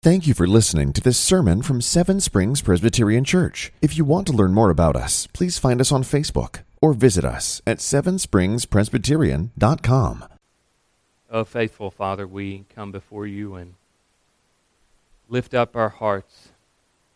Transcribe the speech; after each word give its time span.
Thank 0.00 0.28
you 0.28 0.34
for 0.34 0.46
listening 0.46 0.92
to 0.92 1.00
this 1.00 1.18
sermon 1.18 1.60
from 1.60 1.80
Seven 1.80 2.20
Springs 2.20 2.62
Presbyterian 2.62 3.24
Church. 3.24 3.72
If 3.82 3.98
you 3.98 4.04
want 4.04 4.28
to 4.28 4.32
learn 4.32 4.54
more 4.54 4.70
about 4.70 4.94
us, 4.94 5.26
please 5.32 5.58
find 5.58 5.80
us 5.80 5.90
on 5.90 6.04
Facebook 6.04 6.60
or 6.80 6.92
visit 6.92 7.24
us 7.24 7.60
at 7.66 7.78
sevenspringspresbyterian.com. 7.78 10.24
Oh, 11.32 11.42
faithful 11.42 11.90
Father, 11.90 12.28
we 12.28 12.64
come 12.72 12.92
before 12.92 13.26
you 13.26 13.56
and 13.56 13.74
lift 15.28 15.52
up 15.52 15.74
our 15.74 15.88
hearts 15.88 16.50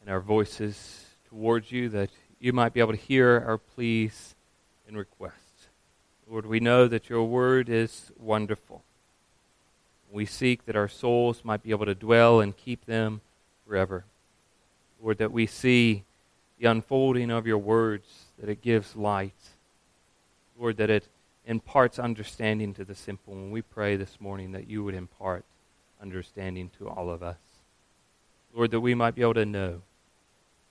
and 0.01 0.11
our 0.11 0.21
voices 0.21 1.05
towards 1.29 1.71
you 1.71 1.89
that 1.91 2.11
you 2.41 2.53
might 2.53 2.73
be 2.73 2.80
able 2.80 2.95
to 2.95 2.99
hear 2.99 3.45
our 3.46 3.59
pleas 3.59 4.35
and 4.89 4.96
requests. 4.96 5.69
Lord, 6.29 6.46
we 6.46 6.59
know 6.59 6.89
that 6.89 7.09
your 7.09 7.23
word 7.23 7.69
is 7.69 8.11
wonderful. 8.19 8.83
We 10.13 10.27
seek 10.27 10.67
that 10.67 10.77
our 10.77 10.89
souls 10.89 11.41
might 11.43 11.63
be 11.63 11.71
able 11.71 11.87
to 11.87 11.95
dwell 11.95 12.41
and 12.41 12.55
keep 12.55 12.85
them 12.85 13.23
forever. 13.67 14.05
Lord, 15.03 15.17
that 15.19 15.32
we 15.32 15.46
see 15.46 16.05
the 16.59 16.67
unfolding 16.67 17.31
of 17.31 17.46
your 17.46 17.59
words, 17.59 18.07
that 18.39 18.50
it 18.50 18.61
gives 18.61 18.95
light. 18.95 19.33
Lord, 20.59 20.77
that 20.77 20.91
it 20.91 21.09
imparts 21.46 21.99
understanding 21.99 22.75
to 22.75 22.85
the 22.85 22.95
simple. 22.95 23.33
And 23.33 23.50
we 23.50 23.63
pray 23.63 23.96
this 23.96 24.21
morning 24.21 24.53
that 24.53 24.69
you 24.69 24.85
would 24.85 24.95
impart 24.95 25.45
understanding 26.00 26.71
to 26.79 26.89
all 26.89 27.08
of 27.08 27.22
us. 27.22 27.39
Lord, 28.55 28.71
that 28.72 28.81
we 28.81 28.94
might 28.94 29.14
be 29.14 29.22
able 29.22 29.35
to 29.35 29.47
know 29.47 29.81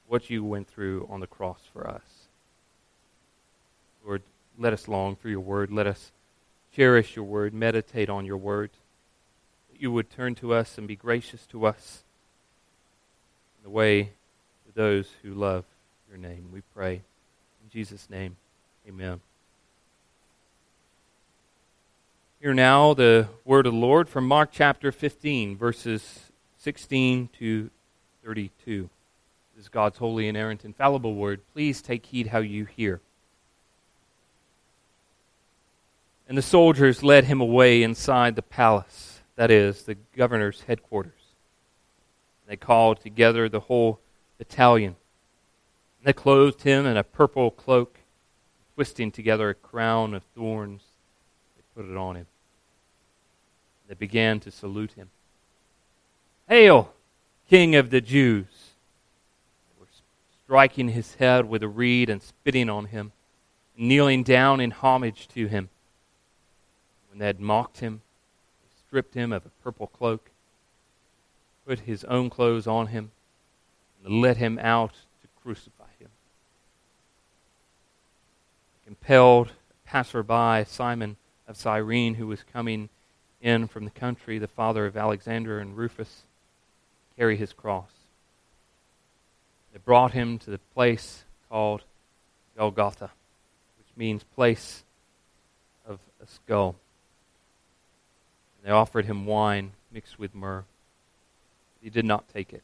what 0.08 0.30
you 0.30 0.44
went 0.44 0.68
through 0.68 1.08
on 1.10 1.20
the 1.20 1.28
cross 1.28 1.62
for 1.74 1.88
us. 1.88 2.28
Lord, 4.06 4.22
let 4.60 4.72
us 4.72 4.88
long 4.88 5.16
for 5.16 5.30
your 5.30 5.40
word. 5.40 5.72
Let 5.72 5.88
us 5.88 6.12
cherish 6.76 7.16
your 7.16 7.26
word, 7.26 7.56
meditate 7.56 8.10
on 8.10 8.26
your 8.26 8.38
word. 8.38 8.70
You 9.82 9.92
would 9.92 10.12
turn 10.12 10.36
to 10.36 10.54
us 10.54 10.78
and 10.78 10.88
be 10.88 10.96
gracious 10.96 11.48
to 11.48 11.66
us 11.66 12.04
in 13.58 13.64
the 13.64 13.72
way 13.72 14.04
to 14.04 14.76
those 14.76 15.10
who 15.24 15.34
love 15.34 15.66
your 16.08 16.20
name. 16.20 16.50
We 16.54 16.62
pray. 16.76 17.02
In 17.64 17.70
Jesus' 17.72 18.08
name, 18.08 18.38
amen. 18.88 19.22
Hear 22.40 22.54
now 22.54 22.94
the 22.94 23.28
word 23.44 23.66
of 23.66 23.74
the 23.74 23.80
Lord 23.80 24.08
from 24.08 24.28
Mark 24.28 24.50
chapter 24.52 24.92
15, 24.92 25.58
verses 25.58 26.32
16 26.60 27.30
to 27.40 27.72
32. 28.24 28.88
This 29.56 29.66
is 29.66 29.70
God's 29.70 29.98
holy, 29.98 30.28
inerrant, 30.28 30.64
infallible 30.64 31.16
word. 31.16 31.42
Please 31.56 31.82
take 31.82 32.06
heed 32.06 32.28
how 32.28 32.38
you 32.38 32.66
hear. 32.66 33.02
And 36.30 36.38
the 36.38 36.44
soldiers 36.44 37.02
led 37.02 37.24
him 37.24 37.42
away 37.42 37.82
inside 37.82 38.36
the 38.36 38.44
palace, 38.44 39.11
that 39.42 39.50
is, 39.50 39.82
the 39.82 39.98
governor's 40.16 40.62
headquarters. 40.68 41.34
They 42.46 42.56
called 42.56 43.02
together 43.02 43.50
the 43.50 43.62
whole 43.62 44.00
battalion. 44.38 44.98
They 46.04 46.14
clothed 46.14 46.62
him 46.62 46.86
in 46.86 46.96
a 46.96 47.04
purple 47.04 47.50
cloak, 47.50 47.98
twisting 48.76 49.10
together 49.10 49.50
a 49.50 49.56
crown 49.56 50.14
of 50.14 50.22
thorns. 50.36 50.84
They 51.58 51.64
put 51.74 51.90
it 51.90 51.98
on 51.98 52.18
him. 52.18 52.28
They 53.88 53.96
began 53.96 54.40
to 54.42 54.52
salute 54.52 54.92
him. 54.92 55.10
Hail, 56.48 56.94
King 57.50 57.74
of 57.74 57.90
the 57.90 58.00
Jews! 58.00 58.46
They 59.66 59.80
were 59.80 59.88
striking 60.46 60.90
his 60.90 61.16
head 61.16 61.50
with 61.50 61.64
a 61.64 61.68
reed 61.68 62.12
and 62.12 62.22
spitting 62.22 62.70
on 62.70 62.86
him, 62.86 63.12
kneeling 63.76 64.22
down 64.22 64.60
in 64.60 64.70
homage 64.70 65.28
to 65.30 65.48
him. 65.48 65.70
When 67.10 67.18
they 67.18 67.26
had 67.26 67.40
mocked 67.40 67.80
him, 67.80 68.04
stripped 68.92 69.14
him 69.14 69.32
of 69.32 69.46
a 69.46 69.64
purple 69.64 69.88
cloak, 69.88 70.32
put 71.66 71.80
his 71.80 72.04
own 72.04 72.30
clothes 72.30 72.68
on 72.68 72.88
him, 72.88 73.10
and 74.04 74.20
led 74.20 74.36
him 74.36 74.60
out 74.60 74.92
to 75.22 75.28
crucify 75.42 75.88
him. 75.98 76.10
Compelled 78.84 79.48
a 79.48 79.88
passerby, 79.88 80.66
Simon 80.68 81.16
of 81.48 81.56
Cyrene, 81.56 82.16
who 82.16 82.28
was 82.28 82.44
coming 82.44 82.90
in 83.42 83.66
from 83.66 83.86
the 83.86 83.92
country, 83.92 84.38
the 84.38 84.48
father 84.50 84.86
of 84.86 84.98
Alexander 84.98 85.60
and 85.60 85.78
Rufus, 85.78 86.24
carry 87.18 87.38
his 87.38 87.54
cross. 87.54 87.92
They 89.72 89.80
brought 89.80 90.12
him 90.12 90.38
to 90.40 90.50
the 90.50 90.60
place 90.74 91.24
called 91.48 91.84
Golgotha, 92.58 93.12
which 93.78 93.96
means 93.96 94.24
place 94.36 94.84
of 95.88 96.00
a 96.22 96.28
skull. 96.28 96.76
They 98.64 98.72
offered 98.72 99.06
him 99.06 99.26
wine 99.26 99.72
mixed 99.92 100.20
with 100.20 100.36
myrrh. 100.36 100.66
He 101.82 101.90
did 101.90 102.06
not 102.06 102.30
take 102.30 102.54
it. 102.54 102.64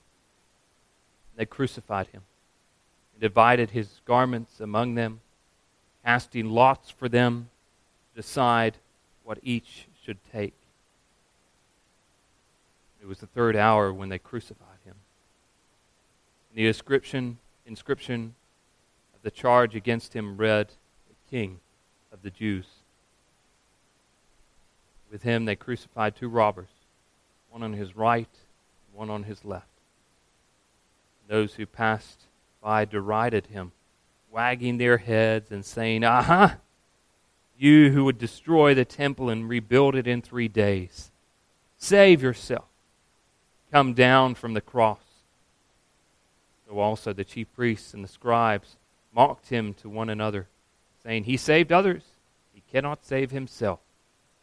They 1.36 1.46
crucified 1.46 2.08
him 2.08 2.24
and 3.14 3.22
divided 3.22 3.72
his 3.72 4.02
garments 4.06 4.60
among 4.60 4.96
them, 4.96 5.22
casting 6.06 6.50
lots 6.50 6.90
for 6.90 7.10
them 7.10 7.50
to 8.14 8.22
decide 8.22 8.78
what 9.24 9.40
each 9.42 9.88
should 10.04 10.18
take. 10.32 10.54
It 13.02 13.08
was 13.08 13.20
the 13.20 13.28
third 13.28 13.56
hour 13.56 13.92
when 13.92 14.10
they 14.10 14.20
crucified 14.20 14.80
him. 14.86 14.96
And 16.50 16.58
the 16.58 16.68
inscription, 16.68 17.38
inscription 17.66 18.36
of 19.16 19.22
the 19.22 19.32
charge 19.32 19.76
against 19.76 20.14
him 20.14 20.38
read, 20.38 20.70
The 21.08 21.30
King 21.30 21.60
of 22.12 22.22
the 22.22 22.32
Jews. 22.32 22.66
With 25.18 25.24
him 25.24 25.46
they 25.46 25.56
crucified 25.56 26.16
two 26.16 26.30
robbers, 26.30 26.70
one 27.50 27.64
on 27.64 27.74
his 27.74 27.96
right 27.96 28.30
one 28.94 29.10
on 29.10 29.24
his 29.24 29.44
left. 29.44 29.66
Those 31.28 31.56
who 31.56 31.66
passed 31.66 32.26
by 32.62 32.86
derided 32.86 33.48
him, 33.48 33.72
wagging 34.30 34.78
their 34.78 35.00
heads 35.00 35.50
and 35.50 35.66
saying, 35.66 36.04
Aha! 36.04 36.58
You 37.58 37.90
who 37.92 38.06
would 38.06 38.20
destroy 38.20 38.76
the 38.76 38.86
temple 38.86 39.32
and 39.32 39.50
rebuild 39.50 39.96
it 39.96 40.06
in 40.06 40.22
three 40.22 40.48
days, 40.48 41.10
save 41.80 42.22
yourself. 42.22 42.68
Come 43.72 43.96
down 43.96 44.36
from 44.36 44.54
the 44.54 44.62
cross. 44.62 45.02
So 46.70 46.78
also 46.78 47.12
the 47.12 47.26
chief 47.26 47.48
priests 47.56 47.96
and 47.96 48.04
the 48.04 48.08
scribes 48.08 48.76
mocked 49.12 49.50
him 49.50 49.74
to 49.82 49.90
one 49.90 50.12
another, 50.12 50.48
saying, 51.02 51.24
He 51.24 51.38
saved 51.38 51.72
others, 51.72 52.04
he 52.54 52.62
cannot 52.72 53.04
save 53.04 53.32
himself. 53.32 53.80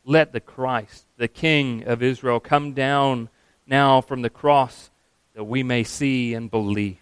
Let 0.04 0.32
the 0.32 0.40
Christ, 0.40 1.06
the 1.16 1.28
King 1.28 1.84
of 1.84 2.02
Israel, 2.02 2.40
come 2.40 2.72
down 2.72 3.30
now 3.66 4.00
from 4.00 4.22
the 4.22 4.30
cross 4.30 4.90
that 5.34 5.44
we 5.44 5.62
may 5.62 5.82
see 5.82 6.34
and 6.34 6.50
believe. 6.50 6.98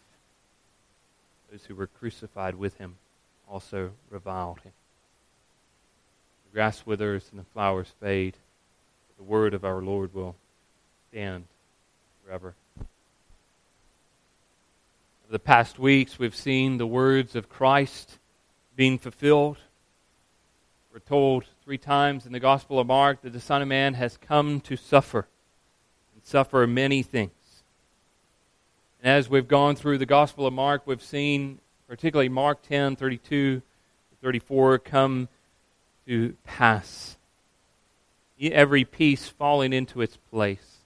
Those 1.50 1.64
who 1.64 1.74
were 1.74 1.88
crucified 1.88 2.54
with 2.54 2.76
him 2.78 2.96
also 3.48 3.90
reviled 4.08 4.60
him. 4.60 4.72
The 6.46 6.54
grass 6.54 6.86
withers 6.86 7.26
and 7.30 7.40
the 7.40 7.44
flowers 7.52 7.92
fade, 8.00 8.34
but 9.08 9.16
the 9.24 9.30
word 9.30 9.52
of 9.52 9.64
our 9.64 9.82
Lord 9.82 10.14
will 10.14 10.36
stand 11.10 11.44
forever. 12.24 12.54
Over 12.78 12.86
the 15.32 15.38
past 15.38 15.78
weeks, 15.78 16.18
we've 16.18 16.36
seen 16.36 16.78
the 16.78 16.86
words 16.86 17.34
of 17.34 17.48
Christ 17.48 18.18
being 18.76 18.98
fulfilled. 18.98 19.58
We're 20.92 21.00
told 21.00 21.44
three 21.64 21.78
times 21.78 22.26
in 22.26 22.32
the 22.32 22.40
Gospel 22.40 22.80
of 22.80 22.88
Mark 22.88 23.22
that 23.22 23.32
the 23.32 23.40
Son 23.40 23.62
of 23.62 23.68
Man 23.68 23.94
has 23.94 24.16
come 24.16 24.60
to 24.62 24.76
suffer 24.76 25.28
and 26.12 26.24
suffer 26.24 26.66
many 26.66 27.04
things. 27.04 27.30
And 29.00 29.12
as 29.12 29.30
we've 29.30 29.46
gone 29.46 29.76
through 29.76 29.98
the 29.98 30.06
Gospel 30.06 30.44
of 30.44 30.52
Mark, 30.52 30.82
we've 30.86 31.02
seen, 31.02 31.60
particularly 31.86 32.28
Mark 32.28 32.62
10 32.62 32.96
32 32.96 33.62
34, 34.20 34.78
come 34.80 35.28
to 36.06 36.34
pass. 36.44 37.16
Every 38.40 38.84
piece 38.84 39.28
falling 39.28 39.72
into 39.72 40.02
its 40.02 40.16
place. 40.16 40.78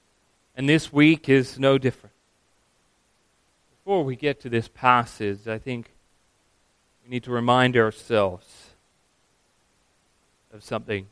And 0.54 0.68
this 0.68 0.92
week 0.92 1.30
is 1.30 1.58
no 1.58 1.78
different. 1.78 2.14
Before 3.78 4.04
we 4.04 4.14
get 4.14 4.40
to 4.40 4.50
this 4.50 4.68
passage, 4.68 5.48
I 5.48 5.58
think 5.58 5.90
we 7.02 7.10
need 7.10 7.24
to 7.24 7.30
remind 7.30 7.78
ourselves 7.78 8.65
of 10.56 10.64
something. 10.64 11.06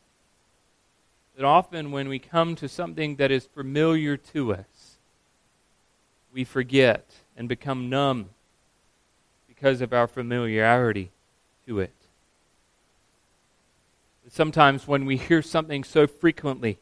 That 1.36 1.44
often 1.44 1.92
when 1.92 2.08
we 2.08 2.18
come 2.18 2.56
to 2.56 2.68
something 2.68 3.16
that 3.16 3.30
is 3.30 3.44
familiar 3.44 4.16
to 4.16 4.54
us, 4.54 4.96
we 6.32 6.44
forget 6.44 7.04
and 7.36 7.48
become 7.48 7.90
numb 7.90 8.30
because 9.46 9.80
of 9.80 9.92
our 9.92 10.08
familiarity 10.08 11.10
to 11.66 11.80
it. 11.80 11.92
Sometimes 14.28 14.88
when 14.88 15.04
we 15.04 15.16
hear 15.16 15.42
something 15.42 15.84
so 15.84 16.06
frequently, 16.06 16.78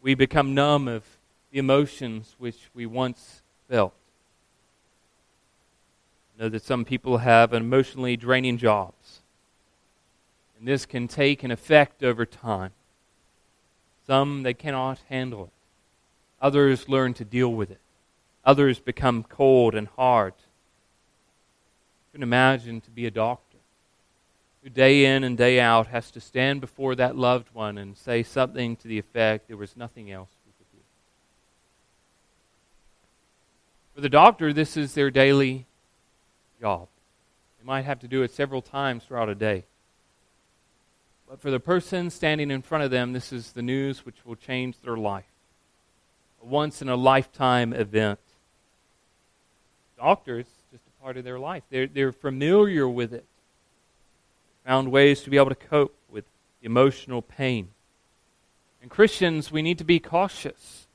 we 0.00 0.14
become 0.14 0.54
numb 0.54 0.88
of 0.88 1.04
the 1.52 1.58
emotions 1.58 2.34
which 2.38 2.70
we 2.74 2.86
once 2.86 3.42
felt. 3.68 3.92
I 6.36 6.42
know 6.42 6.48
that 6.48 6.64
some 6.64 6.84
people 6.84 7.18
have 7.18 7.52
emotionally 7.52 8.16
draining 8.16 8.56
jobs. 8.56 9.21
And 10.62 10.68
this 10.68 10.86
can 10.86 11.08
take 11.08 11.42
an 11.42 11.50
effect 11.50 12.04
over 12.04 12.24
time. 12.24 12.70
Some, 14.06 14.44
they 14.44 14.54
cannot 14.54 15.00
handle 15.08 15.46
it. 15.46 15.50
Others 16.40 16.88
learn 16.88 17.14
to 17.14 17.24
deal 17.24 17.52
with 17.52 17.72
it. 17.72 17.80
Others 18.44 18.78
become 18.78 19.24
cold 19.24 19.74
and 19.74 19.88
hard. 19.96 20.34
You 22.12 22.18
can 22.18 22.22
imagine 22.22 22.80
to 22.80 22.90
be 22.90 23.06
a 23.06 23.10
doctor 23.10 23.58
who 24.62 24.70
day 24.70 25.04
in 25.04 25.24
and 25.24 25.36
day 25.36 25.58
out 25.58 25.88
has 25.88 26.12
to 26.12 26.20
stand 26.20 26.60
before 26.60 26.94
that 26.94 27.16
loved 27.16 27.48
one 27.52 27.76
and 27.76 27.98
say 27.98 28.22
something 28.22 28.76
to 28.76 28.86
the 28.86 29.00
effect, 29.00 29.48
there 29.48 29.56
was 29.56 29.76
nothing 29.76 30.12
else 30.12 30.30
we 30.46 30.52
could 30.52 30.70
do. 30.78 30.84
For 33.96 34.00
the 34.00 34.08
doctor, 34.08 34.52
this 34.52 34.76
is 34.76 34.94
their 34.94 35.10
daily 35.10 35.66
job. 36.60 36.86
They 37.58 37.66
might 37.66 37.84
have 37.84 37.98
to 37.98 38.06
do 38.06 38.22
it 38.22 38.30
several 38.30 38.62
times 38.62 39.02
throughout 39.02 39.28
a 39.28 39.34
day. 39.34 39.64
But 41.32 41.40
for 41.40 41.50
the 41.50 41.60
person 41.60 42.10
standing 42.10 42.50
in 42.50 42.60
front 42.60 42.84
of 42.84 42.90
them, 42.90 43.14
this 43.14 43.32
is 43.32 43.52
the 43.52 43.62
news 43.62 44.04
which 44.04 44.26
will 44.26 44.36
change 44.36 44.78
their 44.80 44.98
life. 44.98 45.24
A 46.42 46.44
once 46.44 46.82
in 46.82 46.90
a 46.90 46.94
lifetime 46.94 47.72
event. 47.72 48.18
Doctors, 49.96 50.44
just 50.70 50.82
a 50.86 51.02
part 51.02 51.16
of 51.16 51.24
their 51.24 51.38
life. 51.38 51.62
They're, 51.70 51.86
they're 51.86 52.12
familiar 52.12 52.86
with 52.86 53.14
it 53.14 53.24
found 54.66 54.92
ways 54.92 55.22
to 55.22 55.30
be 55.30 55.38
able 55.38 55.48
to 55.48 55.54
cope 55.54 55.96
with 56.10 56.26
emotional 56.62 57.22
pain. 57.22 57.68
And 58.82 58.90
Christians, 58.90 59.50
we 59.50 59.62
need 59.62 59.78
to 59.78 59.84
be 59.84 60.00
cautious 60.00 60.86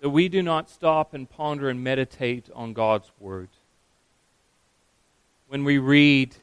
that 0.00 0.08
we 0.08 0.30
do 0.30 0.42
not 0.42 0.70
stop 0.70 1.12
and 1.12 1.28
ponder 1.28 1.68
and 1.68 1.84
meditate 1.84 2.48
on 2.54 2.72
God's 2.72 3.12
Word. 3.20 3.50
When 5.48 5.62
we 5.62 5.76
read, 5.76 6.36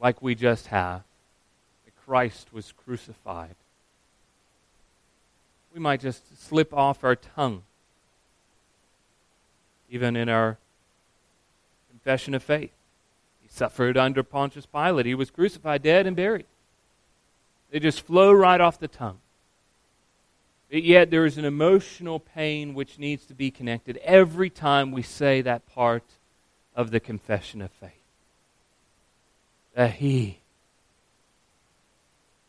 like 0.00 0.22
we 0.22 0.36
just 0.36 0.68
have, 0.68 1.02
Christ 2.08 2.54
was 2.54 2.72
crucified, 2.72 3.54
we 5.74 5.78
might 5.78 6.00
just 6.00 6.42
slip 6.48 6.72
off 6.72 7.04
our 7.04 7.14
tongue, 7.14 7.64
even 9.90 10.16
in 10.16 10.30
our 10.30 10.56
confession 11.90 12.32
of 12.32 12.42
faith 12.42 12.72
He 13.42 13.48
suffered 13.50 13.98
under 13.98 14.22
Pontius 14.22 14.64
Pilate. 14.64 15.04
He 15.04 15.14
was 15.14 15.30
crucified, 15.30 15.82
dead, 15.82 16.06
and 16.06 16.16
buried. 16.16 16.46
They 17.70 17.78
just 17.78 18.00
flow 18.00 18.32
right 18.32 18.60
off 18.60 18.80
the 18.80 18.88
tongue. 18.88 19.18
But 20.70 20.84
yet 20.84 21.10
there 21.10 21.26
is 21.26 21.36
an 21.36 21.44
emotional 21.44 22.20
pain 22.20 22.72
which 22.72 22.98
needs 22.98 23.26
to 23.26 23.34
be 23.34 23.50
connected 23.50 23.98
every 23.98 24.48
time 24.48 24.92
we 24.92 25.02
say 25.02 25.42
that 25.42 25.66
part 25.66 26.04
of 26.74 26.90
the 26.90 27.00
confession 27.00 27.60
of 27.60 27.70
faith. 27.70 27.90
That 29.74 29.92
He, 29.96 30.38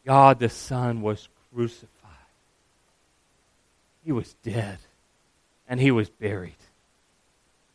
God 0.06 0.40
the 0.40 0.50
Son, 0.50 1.02
was 1.02 1.28
crucified. 1.54 1.90
He 4.06 4.12
was 4.12 4.36
dead, 4.44 4.80
and 5.68 5.80
He 5.80 5.92
was 5.92 6.10
buried. 6.10 6.54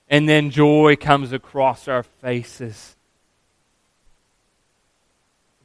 And 0.09 0.29
then 0.29 0.51
joy 0.51 0.97
comes 0.97 1.33
across 1.33 1.89
our 1.89 2.03
faces 2.03 2.95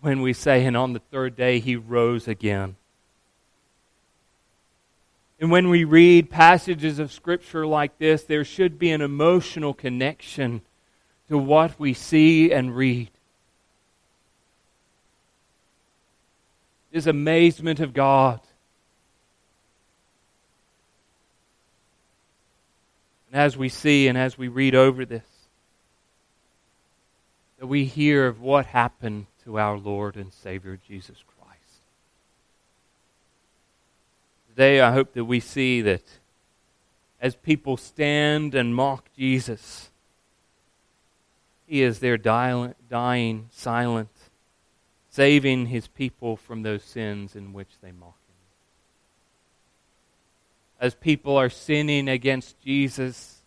when 0.01 0.21
we 0.21 0.33
say, 0.33 0.65
and 0.65 0.77
on 0.77 0.93
the 0.93 0.99
third 1.11 1.35
day 1.35 1.59
he 1.59 1.75
rose 1.75 2.27
again. 2.27 2.75
And 5.39 5.51
when 5.51 5.69
we 5.69 5.83
read 5.83 6.29
passages 6.29 6.99
of 6.99 7.13
Scripture 7.13 7.65
like 7.65 7.97
this, 7.97 8.23
there 8.23 8.43
should 8.43 8.77
be 8.77 8.91
an 8.91 9.01
emotional 9.01 9.73
connection 9.73 10.61
to 11.29 11.37
what 11.37 11.79
we 11.79 11.93
see 11.93 12.51
and 12.51 12.75
read. 12.75 13.09
This 16.91 17.05
amazement 17.05 17.79
of 17.79 17.93
God. 17.93 18.39
And 23.31 23.39
as 23.39 23.55
we 23.55 23.69
see 23.69 24.07
and 24.07 24.17
as 24.17 24.37
we 24.37 24.47
read 24.47 24.73
over 24.73 25.05
this, 25.05 25.23
that 27.59 27.67
we 27.67 27.85
hear 27.85 28.25
of 28.25 28.41
what 28.41 28.65
happened 28.65 29.27
to 29.43 29.59
our 29.59 29.77
Lord 29.77 30.15
and 30.15 30.33
Savior 30.33 30.79
Jesus 30.87 31.17
Christ. 31.17 31.81
Today, 34.49 34.81
I 34.81 34.91
hope 34.91 35.13
that 35.13 35.25
we 35.25 35.39
see 35.39 35.81
that 35.81 36.03
as 37.21 37.35
people 37.35 37.77
stand 37.77 38.55
and 38.55 38.73
mock 38.73 39.09
Jesus, 39.15 39.89
He 41.67 41.81
is 41.81 41.99
there 41.99 42.17
dying 42.17 43.49
silent, 43.51 44.09
saving 45.09 45.67
His 45.67 45.87
people 45.87 46.37
from 46.37 46.63
those 46.63 46.83
sins 46.83 47.35
in 47.35 47.53
which 47.53 47.69
they 47.81 47.91
mock 47.91 48.17
Him. 48.27 48.35
As 50.79 50.95
people 50.95 51.37
are 51.37 51.49
sinning 51.49 52.07
against 52.07 52.59
Jesus, 52.61 53.41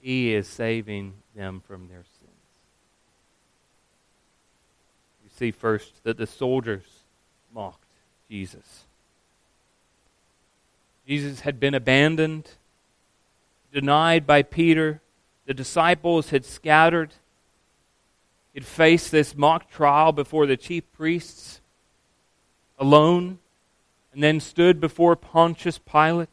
He 0.00 0.34
is 0.34 0.48
saving 0.48 1.14
them 1.34 1.62
from 1.66 1.88
their 1.88 2.04
sins. 2.18 2.30
You 5.22 5.30
see 5.36 5.50
first 5.50 6.02
that 6.04 6.16
the 6.16 6.26
soldiers 6.26 6.84
mocked 7.54 7.84
Jesus. 8.28 8.84
Jesus 11.06 11.40
had 11.40 11.60
been 11.60 11.74
abandoned, 11.74 12.50
denied 13.72 14.26
by 14.26 14.42
Peter. 14.42 15.00
The 15.46 15.54
disciples 15.54 16.30
had 16.30 16.44
scattered. 16.44 17.12
He'd 18.52 18.64
faced 18.64 19.10
this 19.10 19.34
mock 19.36 19.70
trial 19.70 20.12
before 20.12 20.46
the 20.46 20.56
chief 20.56 20.90
priests 20.92 21.60
alone, 22.78 23.38
and 24.12 24.22
then 24.22 24.40
stood 24.40 24.80
before 24.80 25.16
Pontius 25.16 25.78
Pilate, 25.78 26.28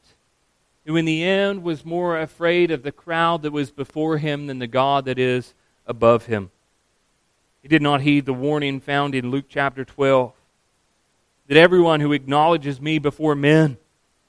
who 0.85 0.95
in 0.95 1.05
the 1.05 1.23
end 1.23 1.63
was 1.63 1.85
more 1.85 2.19
afraid 2.19 2.71
of 2.71 2.83
the 2.83 2.91
crowd 2.91 3.41
that 3.43 3.51
was 3.51 3.71
before 3.71 4.17
him 4.17 4.47
than 4.47 4.59
the 4.59 4.67
God 4.67 5.05
that 5.05 5.19
is 5.19 5.53
above 5.85 6.25
him. 6.25 6.51
He 7.61 7.67
did 7.67 7.81
not 7.81 8.01
heed 8.01 8.25
the 8.25 8.33
warning 8.33 8.79
found 8.79 9.15
in 9.15 9.31
Luke 9.31 9.45
chapter 9.47 9.85
12 9.85 10.33
that 11.47 11.57
everyone 11.57 11.99
who 11.99 12.13
acknowledges 12.13 12.79
me 12.79 12.99
before 12.99 13.35
men, 13.35 13.77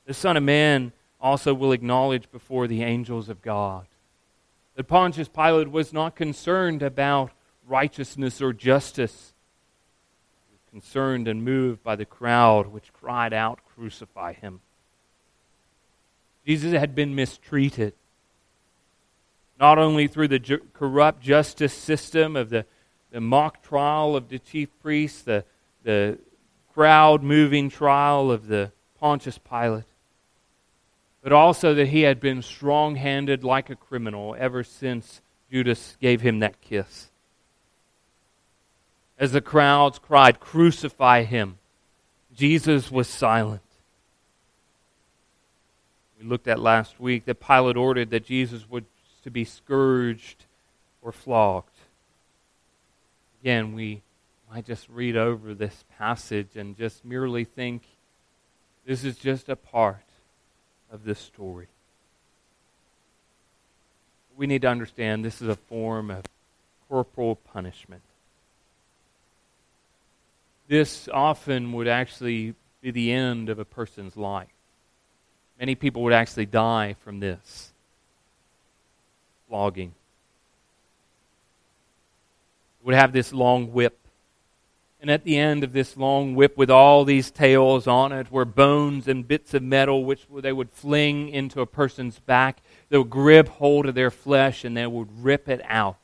the 0.06 0.14
Son 0.14 0.36
of 0.36 0.42
Man 0.42 0.92
also 1.20 1.52
will 1.52 1.72
acknowledge 1.72 2.30
before 2.30 2.66
the 2.66 2.82
angels 2.82 3.28
of 3.28 3.42
God. 3.42 3.86
That 4.74 4.88
Pontius 4.88 5.28
Pilate 5.28 5.70
was 5.70 5.92
not 5.92 6.16
concerned 6.16 6.82
about 6.82 7.30
righteousness 7.70 8.42
or 8.42 8.52
justice. 8.52 9.32
Was 10.50 10.60
concerned 10.70 11.28
and 11.28 11.44
moved 11.44 11.82
by 11.82 11.96
the 11.96 12.04
crowd 12.04 12.66
which 12.66 12.92
cried 12.92 13.32
out, 13.32 13.60
Crucify 13.74 14.34
him. 14.34 14.60
Jesus 16.46 16.72
had 16.72 16.94
been 16.94 17.14
mistreated, 17.14 17.94
not 19.58 19.78
only 19.78 20.08
through 20.08 20.28
the 20.28 20.38
ju- 20.38 20.66
corrupt 20.74 21.22
justice 21.22 21.72
system 21.72 22.36
of 22.36 22.50
the 22.50 22.66
the 23.10 23.20
mock 23.20 23.62
trial 23.62 24.16
of 24.16 24.28
the 24.28 24.38
chief 24.38 24.68
priests, 24.80 25.22
the, 25.22 25.44
the 25.82 26.18
crowd 26.72 27.22
moving 27.22 27.68
trial 27.68 28.30
of 28.30 28.46
the 28.46 28.72
Pontius 28.98 29.38
Pilate, 29.38 29.84
but 31.22 31.32
also 31.32 31.74
that 31.74 31.88
he 31.88 32.02
had 32.02 32.20
been 32.20 32.42
strong 32.42 32.96
handed 32.96 33.44
like 33.44 33.68
a 33.70 33.76
criminal 33.76 34.36
ever 34.38 34.62
since 34.62 35.20
Judas 35.50 35.96
gave 36.00 36.20
him 36.20 36.38
that 36.38 36.60
kiss. 36.60 37.09
As 39.20 39.32
the 39.32 39.42
crowds 39.42 39.98
cried, 39.98 40.40
Crucify 40.40 41.24
him, 41.24 41.58
Jesus 42.34 42.90
was 42.90 43.06
silent. 43.06 43.60
We 46.18 46.26
looked 46.26 46.48
at 46.48 46.58
last 46.58 46.98
week 46.98 47.26
that 47.26 47.38
Pilate 47.38 47.76
ordered 47.76 48.08
that 48.10 48.24
Jesus 48.24 48.68
was 48.68 48.84
to 49.24 49.30
be 49.30 49.44
scourged 49.44 50.46
or 51.02 51.12
flogged. 51.12 51.76
Again, 53.42 53.74
we 53.74 54.00
might 54.50 54.64
just 54.64 54.88
read 54.88 55.18
over 55.18 55.52
this 55.52 55.84
passage 55.98 56.56
and 56.56 56.76
just 56.76 57.04
merely 57.04 57.44
think 57.44 57.82
this 58.86 59.04
is 59.04 59.18
just 59.18 59.50
a 59.50 59.56
part 59.56 59.96
of 60.90 61.04
this 61.04 61.18
story. 61.18 61.68
We 64.34 64.46
need 64.46 64.62
to 64.62 64.68
understand 64.68 65.22
this 65.22 65.42
is 65.42 65.48
a 65.48 65.56
form 65.56 66.10
of 66.10 66.24
corporal 66.88 67.36
punishment. 67.36 68.02
This 70.70 71.08
often 71.12 71.72
would 71.72 71.88
actually 71.88 72.54
be 72.80 72.92
the 72.92 73.12
end 73.12 73.48
of 73.48 73.58
a 73.58 73.64
person's 73.64 74.16
life. 74.16 74.48
Many 75.58 75.74
people 75.74 76.02
would 76.04 76.12
actually 76.12 76.46
die 76.46 76.94
from 77.02 77.20
this 77.20 77.72
flogging 79.48 79.92
would 82.82 82.94
have 82.94 83.12
this 83.12 83.32
long 83.32 83.72
whip. 83.72 83.96
And 85.00 85.10
at 85.10 85.24
the 85.24 85.38
end 85.38 85.64
of 85.64 85.72
this 85.72 85.96
long 85.96 86.34
whip 86.34 86.56
with 86.56 86.70
all 86.70 87.04
these 87.04 87.30
tails 87.30 87.86
on 87.86 88.12
it 88.12 88.30
were 88.30 88.44
bones 88.44 89.08
and 89.08 89.26
bits 89.26 89.54
of 89.54 89.62
metal 89.62 90.04
which 90.04 90.26
they 90.30 90.52
would 90.52 90.70
fling 90.70 91.30
into 91.30 91.60
a 91.60 91.66
person's 91.66 92.18
back. 92.18 92.60
They 92.90 92.98
would 92.98 93.10
grip 93.10 93.48
hold 93.48 93.86
of 93.86 93.94
their 93.94 94.10
flesh 94.10 94.64
and 94.64 94.76
they 94.76 94.86
would 94.86 95.24
rip 95.24 95.48
it 95.48 95.62
out. 95.64 95.96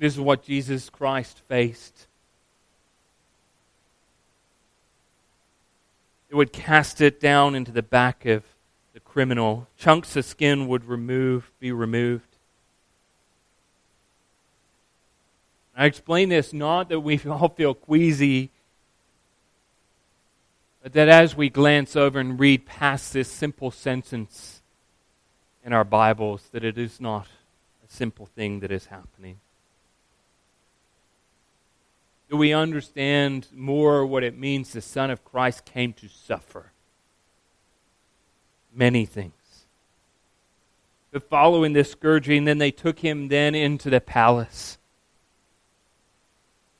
This 0.00 0.14
is 0.14 0.20
what 0.20 0.42
Jesus 0.42 0.88
Christ 0.88 1.42
faced. 1.46 2.06
It 6.30 6.34
would 6.34 6.54
cast 6.54 7.02
it 7.02 7.20
down 7.20 7.54
into 7.54 7.70
the 7.70 7.82
back 7.82 8.24
of 8.24 8.42
the 8.94 9.00
criminal. 9.00 9.68
Chunks 9.76 10.16
of 10.16 10.24
skin 10.24 10.68
would 10.68 10.86
remove, 10.86 11.52
be 11.60 11.70
removed. 11.70 12.24
I 15.76 15.84
explain 15.84 16.30
this 16.30 16.54
not 16.54 16.88
that 16.88 17.00
we 17.00 17.20
all 17.28 17.50
feel 17.50 17.74
queasy, 17.74 18.48
but 20.82 20.94
that 20.94 21.10
as 21.10 21.36
we 21.36 21.50
glance 21.50 21.94
over 21.94 22.18
and 22.18 22.40
read 22.40 22.64
past 22.64 23.12
this 23.12 23.30
simple 23.30 23.70
sentence 23.70 24.62
in 25.62 25.74
our 25.74 25.84
Bibles, 25.84 26.48
that 26.52 26.64
it 26.64 26.78
is 26.78 27.02
not 27.02 27.26
a 27.86 27.92
simple 27.92 28.24
thing 28.24 28.60
that 28.60 28.72
is 28.72 28.86
happening. 28.86 29.40
Do 32.30 32.36
we 32.36 32.52
understand 32.52 33.48
more 33.52 34.06
what 34.06 34.22
it 34.22 34.38
means 34.38 34.72
the 34.72 34.80
Son 34.80 35.10
of 35.10 35.24
Christ 35.24 35.64
came 35.64 35.92
to 35.94 36.08
suffer? 36.08 36.70
Many 38.72 39.04
things. 39.04 39.32
But 41.10 41.28
following 41.28 41.72
this 41.72 41.90
scourging, 41.90 42.44
then 42.44 42.58
they 42.58 42.70
took 42.70 43.00
him 43.00 43.28
then 43.28 43.56
into 43.56 43.90
the 43.90 44.00
palace. 44.00 44.78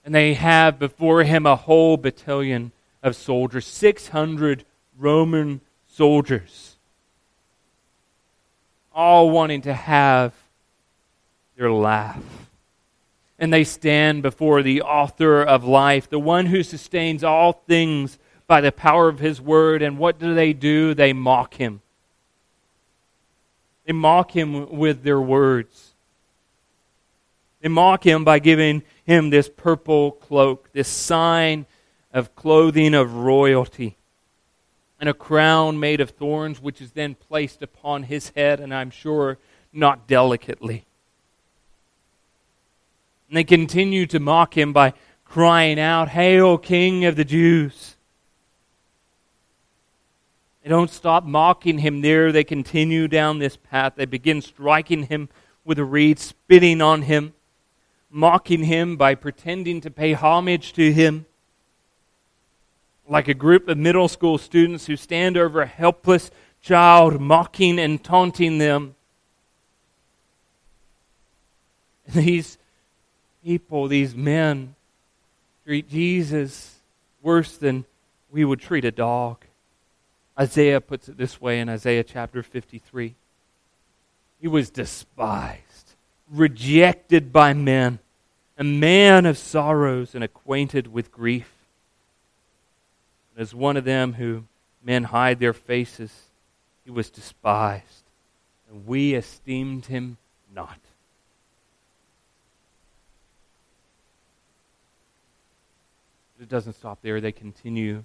And 0.05 0.15
they 0.15 0.35
have 0.35 0.79
before 0.79 1.25
him 1.25 1.47
a 1.47 1.57
whole 1.57 1.97
battalion 1.97 2.71
of 3.03 3.17
soldiers, 3.17 3.67
600 3.67 4.65
Roman 4.97 5.63
soldiers, 5.89 6.77
all 8.95 9.31
wanting 9.31 9.63
to 9.63 9.75
have 9.75 10.33
their 11.57 11.73
laugh. 11.73 12.50
And 13.41 13.53
they 13.53 13.65
stand 13.65 14.23
before 14.23 14.63
the 14.63 14.83
author 14.83 15.43
of 15.43 15.65
life, 15.65 16.09
the 16.09 16.19
one 16.21 16.47
who 16.47 16.63
sustains 16.63 17.25
all 17.25 17.53
things 17.53 18.19
by 18.47 18.61
the 18.61 18.71
power 18.71 19.09
of 19.09 19.19
his 19.19 19.41
word. 19.41 19.83
And 19.83 19.99
what 19.99 20.21
do 20.21 20.35
they 20.35 20.53
do? 20.53 20.95
They 20.95 21.13
mock 21.13 21.55
him. 21.55 21.81
They 23.87 23.93
mock 23.93 24.31
him 24.31 24.71
with 24.77 25.03
their 25.03 25.21
words. 25.21 25.95
They 27.61 27.69
mock 27.69 28.05
him 28.05 28.25
by 28.25 28.39
giving 28.39 28.83
him 29.05 29.31
this 29.31 29.49
purple 29.49 30.13
cloak, 30.13 30.71
this 30.73 30.89
sign 30.89 31.67
of 32.13 32.35
clothing 32.35 32.95
of 32.95 33.15
royalty, 33.15 33.97
and 34.99 35.09
a 35.09 35.15
crown 35.15 35.79
made 35.79 36.01
of 36.01 36.11
thorns, 36.11 36.61
which 36.61 36.81
is 36.81 36.93
then 36.93 37.15
placed 37.15 37.63
upon 37.63 38.05
his 38.05 38.31
head, 38.31 38.61
and 38.61 38.75
I'm 38.75 38.91
sure 38.91 39.39
not 39.73 40.07
delicately. 40.07 40.85
And 43.31 43.37
they 43.39 43.45
continue 43.45 44.05
to 44.09 44.21
mock 44.21 44.59
him 44.59 44.75
by 44.75 44.93
crying 45.25 45.81
out, 45.81 46.11
Hail, 46.11 46.59
King 46.59 47.07
of 47.07 47.17
the 47.17 47.25
Jews! 47.25 47.97
They 50.63 50.69
don't 50.69 50.91
stop 50.91 51.25
mocking 51.25 51.79
him 51.79 52.03
there. 52.03 52.33
They 52.33 52.45
continue 52.45 53.09
down 53.09 53.39
this 53.39 53.57
path. 53.57 53.95
They 53.97 54.05
begin 54.05 54.43
striking 54.43 55.05
him 55.05 55.31
with 55.65 55.79
a 55.79 55.85
reed, 55.85 56.19
spitting 56.19 56.83
on 56.83 57.01
him 57.01 57.33
mocking 58.11 58.65
him 58.65 58.97
by 58.97 59.15
pretending 59.15 59.81
to 59.81 59.91
pay 59.91 60.13
homage 60.13 60.73
to 60.75 60.93
him. 60.93 61.27
Like 63.09 63.29
a 63.29 63.35
group 63.35 63.69
of 63.69 63.79
middle 63.79 64.09
school 64.09 64.37
students 64.39 64.87
who 64.87 64.97
stand 64.97 65.37
over 65.37 65.63
a 65.63 65.67
helpless 65.67 66.31
child, 66.61 67.21
mocking 67.21 67.79
and 67.79 68.03
taunting 68.03 68.59
them. 68.59 68.95
These 72.13 72.59
people, 73.45 73.89
these 73.89 74.15
men, 74.15 74.75
treat 75.65 75.89
Jesus 75.89 76.77
worse 77.23 77.57
than 77.57 77.85
we 78.31 78.45
would 78.45 78.61
treat 78.61 78.85
a 78.85 78.91
dog. 78.91 79.45
Isaiah 80.39 80.81
puts 80.81 81.09
it 81.09 81.17
this 81.17 81.41
way 81.41 81.61
in 81.61 81.69
Isaiah 81.69 82.05
chapter 82.05 82.43
53 82.43 83.15
He 84.41 84.49
was 84.49 84.71
despised 84.71 85.81
rejected 86.31 87.33
by 87.33 87.53
men, 87.53 87.99
a 88.57 88.65
man 88.65 89.27
of 89.27 89.37
sorrows 89.37 90.15
and 90.15 90.23
acquainted 90.23 90.87
with 90.93 91.13
grief. 91.13 91.53
As 93.37 93.55
one 93.55 93.77
of 93.77 93.85
them 93.85 94.15
who 94.15 94.45
men 94.83 95.05
hide 95.05 95.39
their 95.39 95.53
faces, 95.53 96.13
he 96.85 96.91
was 96.91 97.11
despised, 97.11 98.05
and 98.71 98.87
we 98.87 99.15
esteemed 99.15 99.87
him 99.87 100.19
not. 100.55 100.79
But 106.41 106.45
it 106.45 106.49
doesn't 106.49 106.73
stop 106.73 107.01
there. 107.03 107.21
They 107.21 107.33
continue 107.33 108.03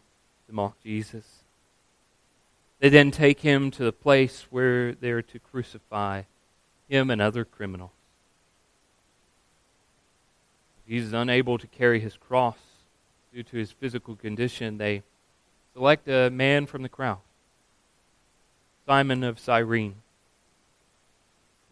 to 0.48 0.54
mock 0.54 0.76
Jesus. 0.84 1.24
They 2.80 2.90
then 2.90 3.10
take 3.10 3.40
him 3.40 3.72
to 3.72 3.86
the 3.86 3.94
place 3.94 4.48
where 4.50 4.92
they're 4.92 5.22
to 5.22 5.40
crucify 5.40 6.24
him 6.90 7.10
and 7.10 7.22
other 7.22 7.46
criminals. 7.46 7.92
He's 10.86 11.14
unable 11.14 11.58
to 11.58 11.66
carry 11.66 12.02
his 12.02 12.18
cross 12.18 12.58
due 13.34 13.44
to 13.44 13.56
his 13.56 13.72
physical 13.72 14.18
condition. 14.18 14.80
They 14.80 15.04
select 15.72 16.10
a 16.10 16.30
man 16.30 16.66
from 16.66 16.82
the 16.82 16.90
crowd, 16.90 17.20
Simon 18.86 19.24
of 19.24 19.40
Cyrene. 19.40 19.96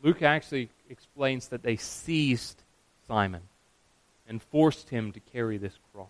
Luke 0.01 0.21
actually 0.21 0.69
explains 0.89 1.49
that 1.49 1.61
they 1.61 1.75
seized 1.75 2.61
Simon 3.05 3.41
and 4.29 4.41
forced 4.41 4.91
him 4.91 5.11
to 5.11 5.19
carry 5.19 5.57
this 5.57 5.77
cross. 5.91 6.07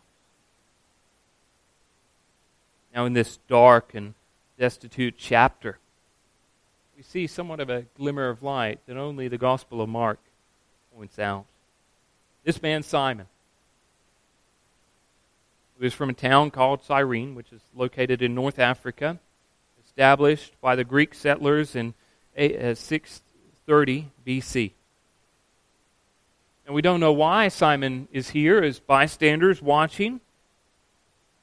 Now, 2.94 3.06
in 3.06 3.14
this 3.14 3.40
dark 3.48 3.96
and 3.96 4.14
destitute 4.60 5.16
chapter, 5.18 5.80
we 6.96 7.02
see 7.02 7.26
somewhat 7.26 7.60
of 7.60 7.70
a 7.70 7.86
glimmer 7.98 8.30
of 8.30 8.44
light 8.44 8.80
that 8.86 8.98
only 8.98 9.28
the 9.28 9.38
Gospel 9.38 9.82
of 9.82 9.90
Mark 9.90 10.20
points 10.96 11.18
out. 11.18 11.46
This 12.44 12.62
man, 12.62 12.84
Simon, 12.84 13.26
who 15.78 15.86
is 15.86 15.94
from 15.94 16.10
a 16.10 16.14
town 16.14 16.52
called 16.52 16.84
Cyrene, 16.84 17.34
which 17.34 17.52
is 17.52 17.62
located 17.74 18.22
in 18.22 18.36
North 18.36 18.60
Africa, 18.60 19.20
established 19.84 20.54
by 20.62 20.76
the 20.76 20.84
Greek 20.84 21.16
settlers 21.16 21.76
in 21.76 21.94
630 22.36 24.02
uh, 24.02 24.04
BC. 24.28 24.72
And 26.66 26.76
we 26.76 26.82
don't 26.82 27.00
know 27.00 27.12
why 27.12 27.48
Simon 27.48 28.08
is 28.12 28.30
here 28.30 28.64
as 28.64 28.80
bystanders 28.80 29.62
watching. 29.62 30.22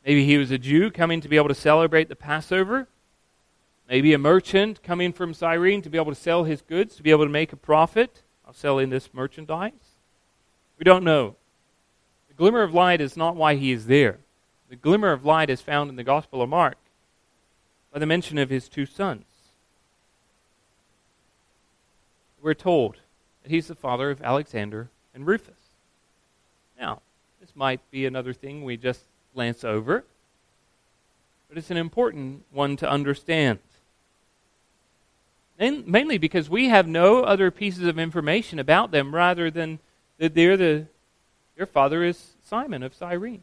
Maybe 0.05 0.25
he 0.25 0.39
was 0.39 0.51
a 0.51 0.59
Jew 0.59 0.91
coming 0.91 1.21
to 1.21 1.29
be 1.29 1.37
able 1.37 1.49
to 1.49 1.55
celebrate 1.55 2.09
the 2.09 2.17
Passover. 2.17 2.89
Maybe 3.89 4.15
a 4.15 4.19
merchant 4.19 4.83
coming 4.83 5.13
from 5.13 5.35
Cyrene 5.35 5.83
to 5.83 5.91
be 5.91 5.99
able 5.99 6.13
to 6.13 6.21
sell 6.21 6.45
his 6.45 6.63
goods, 6.63 6.97
to 6.97 7.03
be 7.03 7.11
able 7.11 7.25
to 7.25 7.31
make 7.31 7.53
a 7.53 7.57
profit 7.57 8.23
of 8.45 8.57
selling 8.57 8.91
this 8.91 9.13
merchandise. 9.13 9.73
We 10.79 10.85
don't 10.85 11.05
know. 11.05 11.37
The 12.29 12.35
glimmer 12.35 12.63
of 12.63 12.73
light 12.73 13.01
is 13.01 13.17
not 13.17 13.37
why 13.37 13.57
he 13.57 13.73
is 13.73 13.87
there. 13.87 14.19
The 14.69 14.77
glimmer 14.77 15.13
of 15.13 15.25
light 15.25 15.51
is 15.51 15.61
found 15.61 15.91
in 15.91 15.97
the 15.97 16.05
Gospel 16.05 16.41
of 16.41 16.49
Mark 16.49 16.79
by 17.93 17.99
the 17.99 18.07
mention 18.07 18.39
of 18.39 18.51
his 18.51 18.69
two 18.69 18.87
sons. 18.87 19.25
We're 22.41 22.55
told 22.55 22.97
that 23.43 23.51
he's 23.51 23.67
the 23.67 23.75
father 23.75 24.11
of 24.11 24.23
Alexander 24.23 24.89
and 25.15 25.27
Rufus. 25.27 25.55
Now, 26.79 27.03
this 27.41 27.55
might 27.55 27.81
be 27.91 28.07
another 28.07 28.33
thing 28.33 28.65
we 28.65 28.77
just 28.77 29.05
glance 29.35 29.65
over, 29.65 30.05
but 31.49 31.59
it's 31.59 31.71
an 31.71 31.77
important 31.77 32.45
one 32.51 32.77
to 32.77 32.89
understand. 32.89 33.59
And 35.59 35.87
mainly 35.87 36.17
because 36.17 36.49
we 36.49 36.69
have 36.69 36.87
no 36.87 37.23
other 37.23 37.51
pieces 37.51 37.85
of 37.85 37.99
information 37.99 38.59
about 38.59 38.91
them 38.91 39.15
rather 39.15 39.51
than 39.51 39.79
that 40.19 40.35
they're 40.35 40.57
the, 40.57 40.87
their 41.57 41.67
father 41.67 42.03
is 42.03 42.33
Simon 42.43 42.83
of 42.83 42.95
Cyrene. 42.95 43.43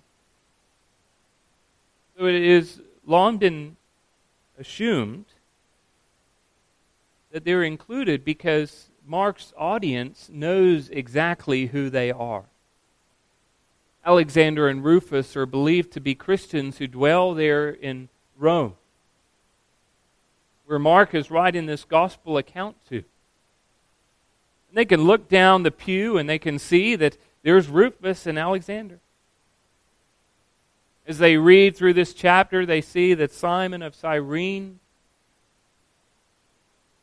So 2.17 2.25
it 2.25 2.35
is 2.35 2.81
long 3.05 3.37
been 3.37 3.77
assumed 4.59 5.25
that 7.31 7.45
they're 7.45 7.63
included 7.63 8.25
because 8.25 8.87
Mark's 9.05 9.53
audience 9.55 10.29
knows 10.31 10.89
exactly 10.89 11.67
who 11.67 11.89
they 11.89 12.11
are. 12.11 12.45
Alexander 14.07 14.69
and 14.69 14.85
Rufus 14.85 15.35
are 15.35 15.45
believed 15.45 15.91
to 15.91 15.99
be 15.99 16.15
Christians 16.15 16.77
who 16.77 16.87
dwell 16.87 17.33
there 17.33 17.69
in 17.69 18.07
Rome, 18.37 18.75
where 20.65 20.79
Mark 20.79 21.13
is 21.13 21.29
writing 21.29 21.65
this 21.65 21.83
gospel 21.83 22.37
account 22.37 22.77
to. 22.87 23.03
They 24.71 24.85
can 24.85 25.01
look 25.01 25.27
down 25.27 25.63
the 25.63 25.71
pew 25.71 26.17
and 26.17 26.29
they 26.29 26.39
can 26.39 26.57
see 26.57 26.95
that 26.95 27.17
there's 27.43 27.67
Rufus 27.67 28.25
and 28.25 28.39
Alexander. 28.39 28.99
As 31.05 31.17
they 31.17 31.35
read 31.35 31.75
through 31.75 31.93
this 31.93 32.13
chapter, 32.13 32.65
they 32.65 32.79
see 32.79 33.13
that 33.13 33.33
Simon 33.33 33.81
of 33.81 33.93
Cyrene, 33.93 34.79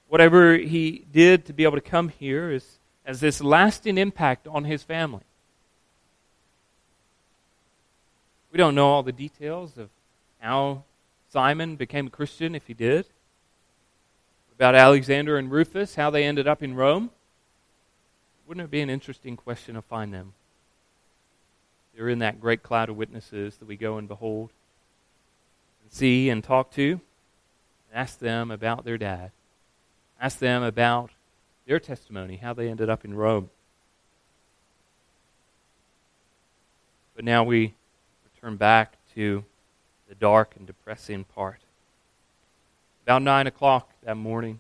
whatever 0.09 0.57
he 0.57 1.05
did 1.13 1.45
to 1.47 1.53
be 1.53 1.65
able 1.65 1.77
to 1.77 1.83
come 1.83 2.09
here, 2.09 2.51
is, 2.51 2.79
has 3.05 3.21
this 3.21 3.43
lasting 3.43 3.99
impact 3.99 4.47
on 4.47 4.65
his 4.65 4.83
family. 4.83 5.25
We 8.55 8.59
don't 8.59 8.77
know 8.77 8.87
all 8.87 9.03
the 9.03 9.11
details 9.11 9.77
of 9.79 9.91
how 10.39 10.85
Simon 11.29 11.75
became 11.75 12.07
a 12.07 12.11
Christian 12.11 12.55
if 12.55 12.69
he 12.69 12.73
did? 12.73 13.05
About 14.55 14.77
Alexander 14.77 15.37
and 15.37 15.51
Rufus, 15.51 15.97
how 15.97 16.09
they 16.11 16.23
ended 16.23 16.47
up 16.47 16.63
in 16.63 16.77
Rome? 16.77 17.11
Wouldn't 18.47 18.65
it 18.65 18.71
be 18.71 18.81
an 18.81 18.91
interesting 18.91 19.37
question 19.37 19.75
to 19.75 19.83
find 19.83 20.15
them? 20.15 20.35
They're 21.97 22.09
in 22.09 22.21
that 22.21 22.41
great 22.41 22.63
cloud 22.63 22.89
of 22.89 22.97
witnesses 22.97 23.57
that 23.57 23.67
we 23.67 23.77
go 23.77 23.99
and 23.99 24.07
behold 24.07 24.51
and 25.83 25.93
see 25.93 26.31
and 26.31 26.45
talk 26.45 26.71
to. 26.75 26.93
and 26.93 27.01
Ask 27.93 28.21
them 28.21 28.53
about 28.53 28.85
their 28.85 28.99
dad. 28.99 29.33
Ask 30.21 30.39
them 30.39 30.63
about 30.63 31.11
their 31.67 31.81
testimony, 31.81 32.37
how 32.37 32.53
they 32.55 32.69
ended 32.69 32.89
up 32.89 33.05
in 33.05 33.15
Rome. 33.15 33.51
But 37.17 37.25
now 37.25 37.43
we 37.43 37.75
return 38.45 38.57
back 38.59 38.93
to 39.15 39.43
the 40.07 40.15
dark 40.15 40.53
and 40.59 40.67
depressing 40.67 41.25
part. 41.25 41.61
About 43.07 43.23
9 43.23 43.47
o'clock 43.47 43.91
that 44.05 44.17
morning, 44.17 44.59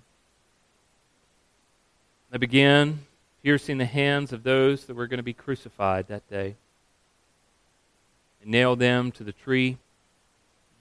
they 2.31 2.39
began 2.39 3.01
piercing 3.43 3.77
the 3.77 3.85
hands 3.85 4.33
of 4.33 4.43
those 4.43 4.87
that 4.87 4.97
were 4.97 5.07
going 5.07 5.19
to 5.19 5.23
be 5.23 5.35
crucified 5.35 6.09
that 6.09 6.27
day. 6.31 6.57
They 8.43 8.51
nailed 8.51 8.79
them 8.79 9.13
to 9.13 9.25
the 9.25 9.33
tree, 9.33 9.77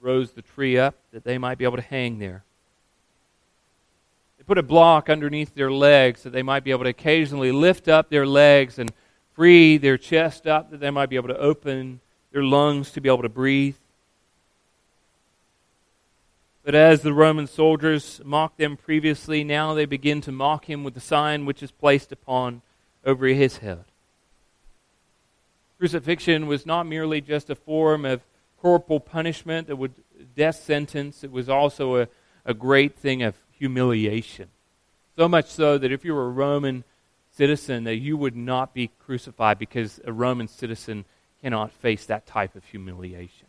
rose 0.00 0.30
the 0.30 0.40
tree 0.40 0.78
up 0.78 0.94
that 1.12 1.24
they 1.24 1.36
might 1.36 1.58
be 1.58 1.64
able 1.64 1.76
to 1.76 1.82
hang 1.82 2.18
there. 2.18 2.42
They 4.38 4.44
put 4.44 4.56
a 4.56 4.62
block 4.62 5.10
underneath 5.10 5.54
their 5.54 5.70
legs 5.70 6.22
so 6.22 6.30
they 6.30 6.42
might 6.42 6.64
be 6.64 6.70
able 6.70 6.84
to 6.84 6.90
occasionally 6.90 7.52
lift 7.52 7.86
up 7.86 8.08
their 8.08 8.26
legs 8.26 8.78
and 8.78 8.90
free 9.34 9.76
their 9.76 9.98
chest 9.98 10.46
up 10.46 10.70
that 10.70 10.80
they 10.80 10.90
might 10.90 11.10
be 11.10 11.16
able 11.16 11.28
to 11.28 11.38
open 11.38 12.00
their 12.34 12.42
lungs 12.42 12.90
to 12.90 13.00
be 13.00 13.08
able 13.08 13.22
to 13.22 13.28
breathe. 13.28 13.76
But 16.64 16.74
as 16.74 17.02
the 17.02 17.12
Roman 17.12 17.46
soldiers 17.46 18.20
mocked 18.24 18.58
them 18.58 18.76
previously, 18.76 19.44
now 19.44 19.72
they 19.72 19.84
begin 19.84 20.20
to 20.22 20.32
mock 20.32 20.68
him 20.68 20.82
with 20.82 20.94
the 20.94 21.00
sign 21.00 21.46
which 21.46 21.62
is 21.62 21.70
placed 21.70 22.10
upon 22.10 22.62
over 23.06 23.26
his 23.28 23.58
head. 23.58 23.84
Crucifixion 25.78 26.48
was 26.48 26.66
not 26.66 26.86
merely 26.88 27.20
just 27.20 27.50
a 27.50 27.54
form 27.54 28.04
of 28.04 28.22
corporal 28.60 28.98
punishment, 28.98 29.70
it 29.70 29.78
was 29.78 29.92
death 30.34 30.56
sentence, 30.56 31.22
it 31.22 31.30
was 31.30 31.48
also 31.48 32.02
a, 32.02 32.08
a 32.44 32.54
great 32.54 32.96
thing 32.96 33.22
of 33.22 33.36
humiliation. 33.56 34.48
So 35.16 35.28
much 35.28 35.46
so 35.46 35.78
that 35.78 35.92
if 35.92 36.04
you 36.04 36.14
were 36.14 36.26
a 36.26 36.30
Roman 36.30 36.82
citizen, 37.30 37.84
that 37.84 37.96
you 37.96 38.16
would 38.16 38.34
not 38.34 38.74
be 38.74 38.90
crucified 38.98 39.56
because 39.56 40.00
a 40.04 40.12
Roman 40.12 40.48
citizen 40.48 41.04
cannot 41.44 41.70
face 41.72 42.06
that 42.06 42.24
type 42.24 42.56
of 42.56 42.64
humiliation. 42.64 43.46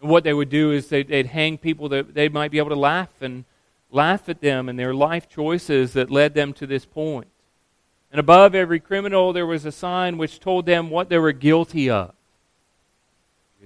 And 0.00 0.10
what 0.10 0.24
they 0.24 0.34
would 0.34 0.48
do 0.48 0.72
is 0.72 0.88
they'd, 0.88 1.06
they'd 1.06 1.26
hang 1.26 1.56
people 1.56 1.88
that 1.90 2.14
they 2.14 2.28
might 2.28 2.50
be 2.50 2.58
able 2.58 2.70
to 2.70 2.74
laugh 2.74 3.10
and 3.20 3.44
laugh 3.92 4.28
at 4.28 4.40
them 4.40 4.68
and 4.68 4.76
their 4.76 4.92
life 4.92 5.28
choices 5.28 5.92
that 5.92 6.10
led 6.10 6.34
them 6.34 6.52
to 6.54 6.66
this 6.66 6.84
point. 6.84 7.28
And 8.10 8.18
above 8.18 8.56
every 8.56 8.80
criminal, 8.80 9.32
there 9.32 9.46
was 9.46 9.64
a 9.64 9.70
sign 9.70 10.18
which 10.18 10.40
told 10.40 10.66
them 10.66 10.90
what 10.90 11.08
they 11.08 11.18
were 11.18 11.30
guilty 11.30 11.88
of. 11.88 12.12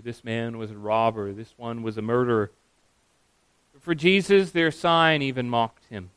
This 0.04 0.22
man 0.22 0.58
was 0.58 0.70
a 0.70 0.76
robber. 0.76 1.32
This 1.32 1.54
one 1.56 1.82
was 1.82 1.96
a 1.96 2.02
murderer. 2.02 2.50
But 3.72 3.82
for 3.82 3.94
Jesus, 3.94 4.50
their 4.50 4.70
sign 4.70 5.22
even 5.22 5.48
mocked 5.48 5.86
him 5.86 6.10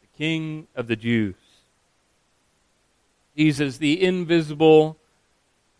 the 0.00 0.16
King 0.16 0.68
of 0.76 0.86
the 0.86 0.94
Jews. 0.94 1.34
Jesus, 3.36 3.78
the 3.78 4.00
invisible 4.00 4.97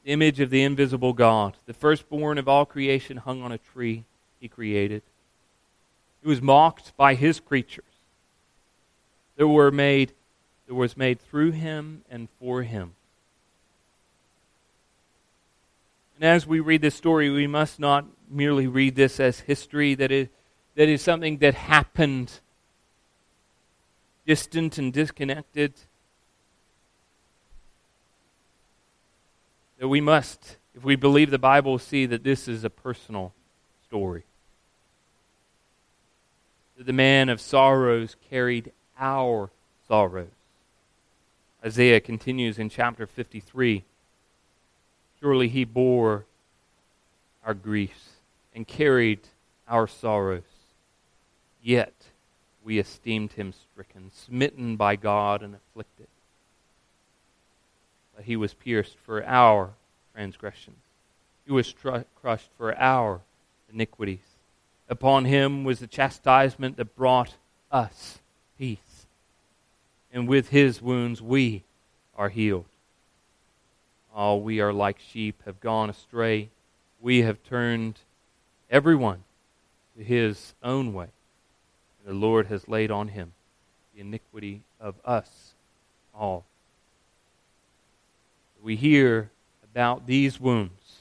image 0.04 0.40
of 0.40 0.50
the 0.50 0.62
invisible 0.62 1.12
God, 1.12 1.56
the 1.66 1.74
firstborn 1.74 2.38
of 2.38 2.48
all 2.48 2.64
creation 2.64 3.18
hung 3.18 3.42
on 3.42 3.52
a 3.52 3.58
tree 3.58 4.04
he 4.40 4.48
created. 4.48 5.02
He 6.22 6.28
was 6.28 6.42
mocked 6.42 6.96
by 6.96 7.14
his 7.14 7.40
creatures 7.40 7.84
that 9.36 9.48
were 9.48 9.70
made 9.70 10.12
that 10.66 10.74
was 10.74 10.96
made 10.96 11.20
through 11.20 11.52
him 11.52 12.02
and 12.10 12.28
for 12.38 12.62
him. 12.62 12.92
And 16.16 16.24
as 16.24 16.46
we 16.46 16.60
read 16.60 16.82
this 16.82 16.94
story, 16.94 17.30
we 17.30 17.46
must 17.46 17.80
not 17.80 18.04
merely 18.28 18.66
read 18.66 18.94
this 18.96 19.18
as 19.18 19.40
history 19.40 19.94
that 19.94 20.12
is, 20.12 20.28
that 20.74 20.88
is 20.88 21.00
something 21.00 21.38
that 21.38 21.54
happened 21.54 22.40
distant 24.26 24.76
and 24.76 24.92
disconnected. 24.92 25.72
That 29.78 29.88
we 29.88 30.00
must, 30.00 30.56
if 30.74 30.84
we 30.84 30.96
believe 30.96 31.30
the 31.30 31.38
Bible, 31.38 31.78
see 31.78 32.04
that 32.06 32.24
this 32.24 32.48
is 32.48 32.64
a 32.64 32.70
personal 32.70 33.32
story. 33.86 34.24
That 36.76 36.86
the 36.86 36.92
man 36.92 37.28
of 37.28 37.40
sorrows 37.40 38.16
carried 38.28 38.72
our 38.98 39.50
sorrows. 39.86 40.28
Isaiah 41.64 42.00
continues 42.00 42.58
in 42.58 42.68
chapter 42.68 43.06
53 43.06 43.84
Surely 45.20 45.48
he 45.48 45.64
bore 45.64 46.26
our 47.44 47.54
griefs 47.54 48.10
and 48.54 48.68
carried 48.68 49.20
our 49.66 49.88
sorrows. 49.88 50.42
Yet 51.60 51.92
we 52.62 52.78
esteemed 52.78 53.32
him 53.32 53.52
stricken, 53.52 54.12
smitten 54.14 54.76
by 54.76 54.94
God, 54.94 55.42
and 55.42 55.56
afflicted 55.56 56.06
but 58.18 58.24
he 58.24 58.34
was 58.34 58.52
pierced 58.52 58.96
for 59.06 59.24
our 59.24 59.70
transgressions. 60.12 60.80
He 61.46 61.52
was 61.52 61.72
tr- 61.72 61.98
crushed 62.20 62.48
for 62.58 62.76
our 62.76 63.20
iniquities. 63.72 64.18
Upon 64.88 65.24
him 65.24 65.62
was 65.62 65.78
the 65.78 65.86
chastisement 65.86 66.78
that 66.78 66.96
brought 66.96 67.34
us 67.70 68.18
peace. 68.58 69.06
And 70.12 70.26
with 70.26 70.48
his 70.48 70.82
wounds 70.82 71.22
we 71.22 71.62
are 72.16 72.28
healed. 72.28 72.64
All 74.12 74.40
we 74.40 74.58
are 74.58 74.72
like 74.72 74.98
sheep, 74.98 75.40
have 75.44 75.60
gone 75.60 75.88
astray. 75.88 76.48
We 77.00 77.22
have 77.22 77.40
turned 77.44 78.00
everyone 78.68 79.22
to 79.96 80.02
his 80.02 80.54
own 80.60 80.92
way. 80.92 81.06
And 82.04 82.16
the 82.16 82.18
Lord 82.18 82.48
has 82.48 82.66
laid 82.66 82.90
on 82.90 83.06
him 83.06 83.34
the 83.94 84.00
iniquity 84.00 84.62
of 84.80 84.96
us 85.04 85.52
all 86.12 86.47
we 88.68 88.76
hear 88.76 89.30
about 89.72 90.06
these 90.06 90.38
wounds. 90.38 90.98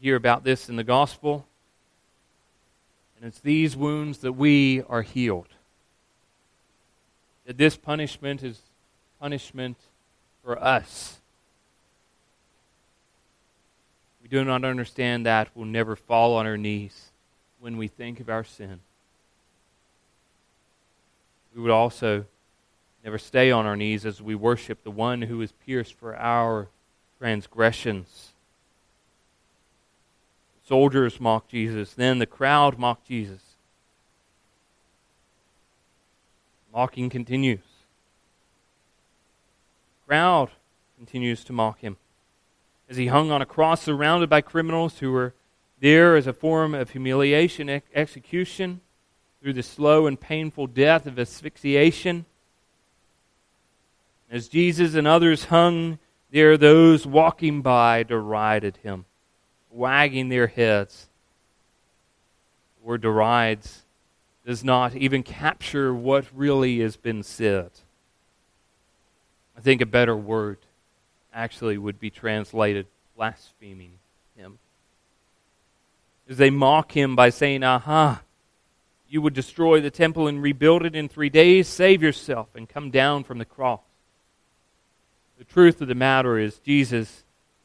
We 0.00 0.06
hear 0.06 0.16
about 0.16 0.44
this 0.44 0.70
in 0.70 0.76
the 0.76 0.82
gospel, 0.82 1.46
and 3.14 3.26
it's 3.28 3.38
these 3.38 3.76
wounds 3.76 4.20
that 4.20 4.32
we 4.32 4.82
are 4.88 5.02
healed. 5.02 5.48
That 7.44 7.58
this 7.58 7.76
punishment 7.76 8.42
is 8.42 8.62
punishment 9.20 9.76
for 10.42 10.58
us. 10.58 11.18
We 14.22 14.28
do 14.28 14.42
not 14.42 14.64
understand 14.64 15.26
that. 15.26 15.50
We'll 15.54 15.66
never 15.66 15.96
fall 15.96 16.34
on 16.34 16.46
our 16.46 16.56
knees 16.56 17.10
when 17.60 17.76
we 17.76 17.88
think 17.88 18.20
of 18.20 18.30
our 18.30 18.42
sin. 18.42 18.80
We 21.54 21.60
would 21.60 21.70
also 21.70 22.24
never 23.04 23.18
stay 23.18 23.50
on 23.50 23.66
our 23.66 23.76
knees 23.76 24.06
as 24.06 24.22
we 24.22 24.34
worship 24.34 24.82
the 24.82 24.90
one 24.90 25.22
who 25.22 25.40
is 25.42 25.52
pierced 25.52 25.94
for 25.94 26.16
our 26.16 26.68
transgressions. 27.18 28.32
Soldiers 30.66 31.20
mock 31.20 31.48
Jesus. 31.48 31.94
Then 31.94 32.18
the 32.18 32.26
crowd 32.26 32.78
mocked 32.78 33.06
Jesus. 33.06 33.40
Mocking 36.72 37.10
continues. 37.10 37.60
Crowd 40.06 40.50
continues 40.96 41.44
to 41.44 41.52
mock 41.52 41.80
him. 41.80 41.96
As 42.88 42.96
he 42.96 43.08
hung 43.08 43.30
on 43.30 43.42
a 43.42 43.46
cross 43.46 43.82
surrounded 43.82 44.30
by 44.30 44.40
criminals 44.40 44.98
who 44.98 45.12
were 45.12 45.34
there 45.80 46.16
as 46.16 46.26
a 46.26 46.32
form 46.32 46.74
of 46.74 46.90
humiliation, 46.90 47.68
execution, 47.94 48.80
through 49.42 49.52
the 49.52 49.62
slow 49.62 50.06
and 50.06 50.20
painful 50.20 50.68
death 50.68 51.06
of 51.06 51.18
asphyxiation, 51.18 52.24
as 54.32 54.48
Jesus 54.48 54.94
and 54.94 55.06
others 55.06 55.44
hung 55.44 55.98
there, 56.32 56.56
those 56.56 57.06
walking 57.06 57.60
by 57.60 58.02
derided 58.02 58.78
him, 58.78 59.04
wagging 59.70 60.30
their 60.30 60.46
heads. 60.46 61.08
The 62.80 62.88
word 62.88 63.02
derides 63.02 63.82
does 64.46 64.64
not 64.64 64.96
even 64.96 65.22
capture 65.22 65.94
what 65.94 66.24
really 66.34 66.80
has 66.80 66.96
been 66.96 67.22
said. 67.22 67.70
I 69.56 69.60
think 69.60 69.80
a 69.80 69.86
better 69.86 70.16
word 70.16 70.58
actually 71.32 71.78
would 71.78 72.00
be 72.00 72.10
translated 72.10 72.86
blaspheming 73.14 73.92
him. 74.34 74.58
As 76.28 76.38
they 76.38 76.50
mock 76.50 76.96
him 76.96 77.14
by 77.14 77.28
saying, 77.28 77.62
Aha, 77.62 78.22
you 79.08 79.20
would 79.20 79.34
destroy 79.34 79.80
the 79.80 79.90
temple 79.90 80.26
and 80.26 80.42
rebuild 80.42 80.84
it 80.84 80.96
in 80.96 81.08
three 81.08 81.28
days, 81.28 81.68
save 81.68 82.02
yourself 82.02 82.48
and 82.54 82.66
come 82.68 82.90
down 82.90 83.24
from 83.24 83.36
the 83.38 83.44
cross. 83.44 83.80
The 85.42 85.52
truth 85.52 85.80
of 85.80 85.88
the 85.88 85.96
matter 85.96 86.38
is, 86.38 86.60
Jesus 86.60 87.24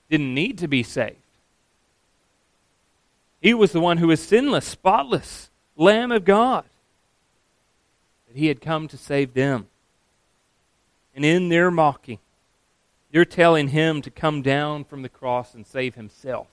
didn't 0.10 0.34
need 0.34 0.58
to 0.58 0.68
be 0.68 0.82
saved. 0.82 1.16
He 3.40 3.54
was 3.54 3.72
the 3.72 3.80
one 3.80 3.98
who 3.98 4.08
was 4.08 4.20
sinless, 4.20 4.66
spotless, 4.66 5.52
Lamb 5.76 6.12
of 6.12 6.26
God. 6.26 6.66
That 8.28 8.36
he 8.36 8.48
had 8.48 8.62
come 8.62 8.88
to 8.88 8.98
save 8.98 9.36
them. 9.36 9.68
And 11.16 11.24
in 11.24 11.50
their 11.50 11.70
mocking, 11.70 12.18
they're 13.12 13.26
telling 13.26 13.68
him 13.68 14.02
to 14.02 14.10
come 14.10 14.42
down 14.42 14.84
from 14.84 15.04
the 15.04 15.08
cross 15.08 15.54
and 15.54 15.64
save 15.64 15.94
himself. 15.94 16.48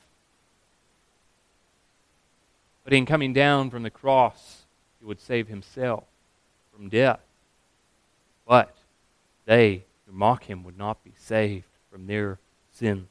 But 2.85 2.93
in 2.93 3.07
coming 3.07 3.33
down 3.33 3.71
from 3.71 3.83
the 3.83 3.89
cross, 3.89 4.65
he 5.01 5.07
would 5.07 5.23
save 5.23 5.49
himself 5.49 6.05
from 6.71 6.91
death. 6.91 7.21
But 8.47 8.77
they 9.47 9.85
who 10.07 10.13
mock 10.13 10.45
him 10.45 10.65
would 10.65 10.79
not 10.79 11.03
be 11.05 11.13
saved 11.19 11.67
from 11.91 12.07
their 12.07 12.39
sins. 12.73 13.09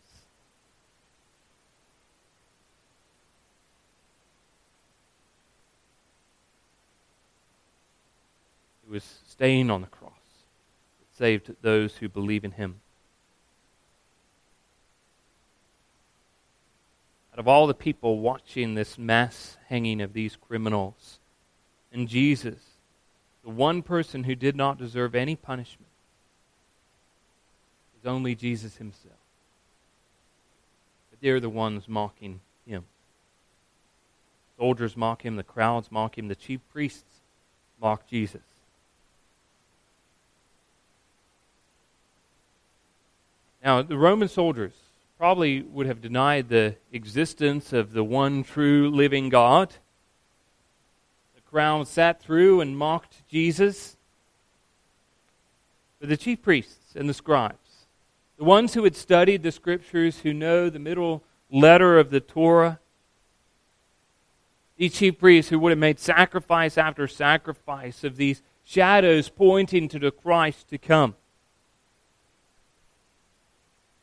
It 8.85 8.91
was 8.91 9.03
staying 9.27 9.71
on 9.71 9.81
the 9.81 9.87
cross 9.87 10.11
that 10.99 11.17
saved 11.17 11.55
those 11.61 11.97
who 11.97 12.09
believe 12.09 12.43
in 12.43 12.51
him. 12.51 12.81
Out 17.33 17.39
of 17.39 17.47
all 17.47 17.65
the 17.65 17.73
people 17.73 18.19
watching 18.19 18.75
this 18.75 18.97
mass 18.97 19.57
hanging 19.67 20.01
of 20.01 20.13
these 20.13 20.35
criminals, 20.35 21.19
and 21.91 22.07
Jesus, 22.07 22.59
the 23.43 23.49
one 23.49 23.81
person 23.81 24.25
who 24.25 24.35
did 24.35 24.55
not 24.55 24.77
deserve 24.77 25.15
any 25.15 25.35
punishment, 25.35 25.89
is 28.03 28.07
only 28.07 28.35
Jesus 28.35 28.75
himself. 28.75 29.15
But 31.09 31.21
they're 31.21 31.39
the 31.39 31.49
ones 31.49 31.87
mocking 31.87 32.41
him. 32.65 32.83
Soldiers 34.57 34.97
mock 34.97 35.23
him, 35.23 35.37
the 35.37 35.43
crowds 35.43 35.91
mock 35.91 36.17
him, 36.17 36.27
the 36.27 36.35
chief 36.35 36.59
priests 36.71 37.21
mock 37.81 38.07
Jesus. 38.07 38.41
Now, 43.63 43.81
the 43.81 43.97
Roman 43.97 44.27
soldiers 44.27 44.73
probably 45.17 45.61
would 45.61 45.87
have 45.87 46.01
denied 46.01 46.49
the 46.49 46.75
existence 46.91 47.71
of 47.71 47.93
the 47.93 48.03
one 48.03 48.43
true 48.43 48.89
living 48.89 49.29
God. 49.29 49.69
The 51.35 51.41
crowd 51.49 51.87
sat 51.87 52.21
through 52.21 52.59
and 52.59 52.77
mocked 52.77 53.25
Jesus. 53.29 53.95
But 56.01 56.09
the 56.09 56.17
chief 56.17 56.41
priests 56.41 56.95
and 56.95 57.07
the 57.07 57.13
scribes, 57.13 57.62
the 58.37 58.43
ones 58.43 58.73
who 58.73 58.83
had 58.83 58.95
studied 58.95 59.43
the 59.43 59.51
scriptures, 59.51 60.19
who 60.19 60.33
know 60.33 60.69
the 60.69 60.79
middle 60.79 61.23
letter 61.51 61.99
of 61.99 62.09
the 62.09 62.19
Torah, 62.19 62.79
these 64.77 64.93
chief 64.93 65.19
priests 65.19 65.49
who 65.49 65.59
would 65.59 65.71
have 65.71 65.79
made 65.79 65.99
sacrifice 65.99 66.77
after 66.77 67.07
sacrifice 67.07 68.03
of 68.03 68.17
these 68.17 68.41
shadows 68.63 69.29
pointing 69.29 69.87
to 69.89 69.99
the 69.99 70.11
Christ 70.11 70.69
to 70.69 70.77
come. 70.77 71.15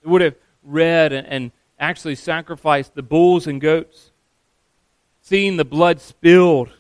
They 0.03 0.11
would 0.11 0.23
have 0.23 0.37
read 0.62 1.12
and, 1.12 1.27
and 1.27 1.53
actually 1.79 2.14
sacrificed 2.14 2.95
the 2.95 3.03
bulls 3.03 3.47
and 3.47 3.61
goats, 3.61 4.12
seeing 5.21 5.57
the 5.57 5.64
blood 5.64 6.01
spilled 6.01 6.71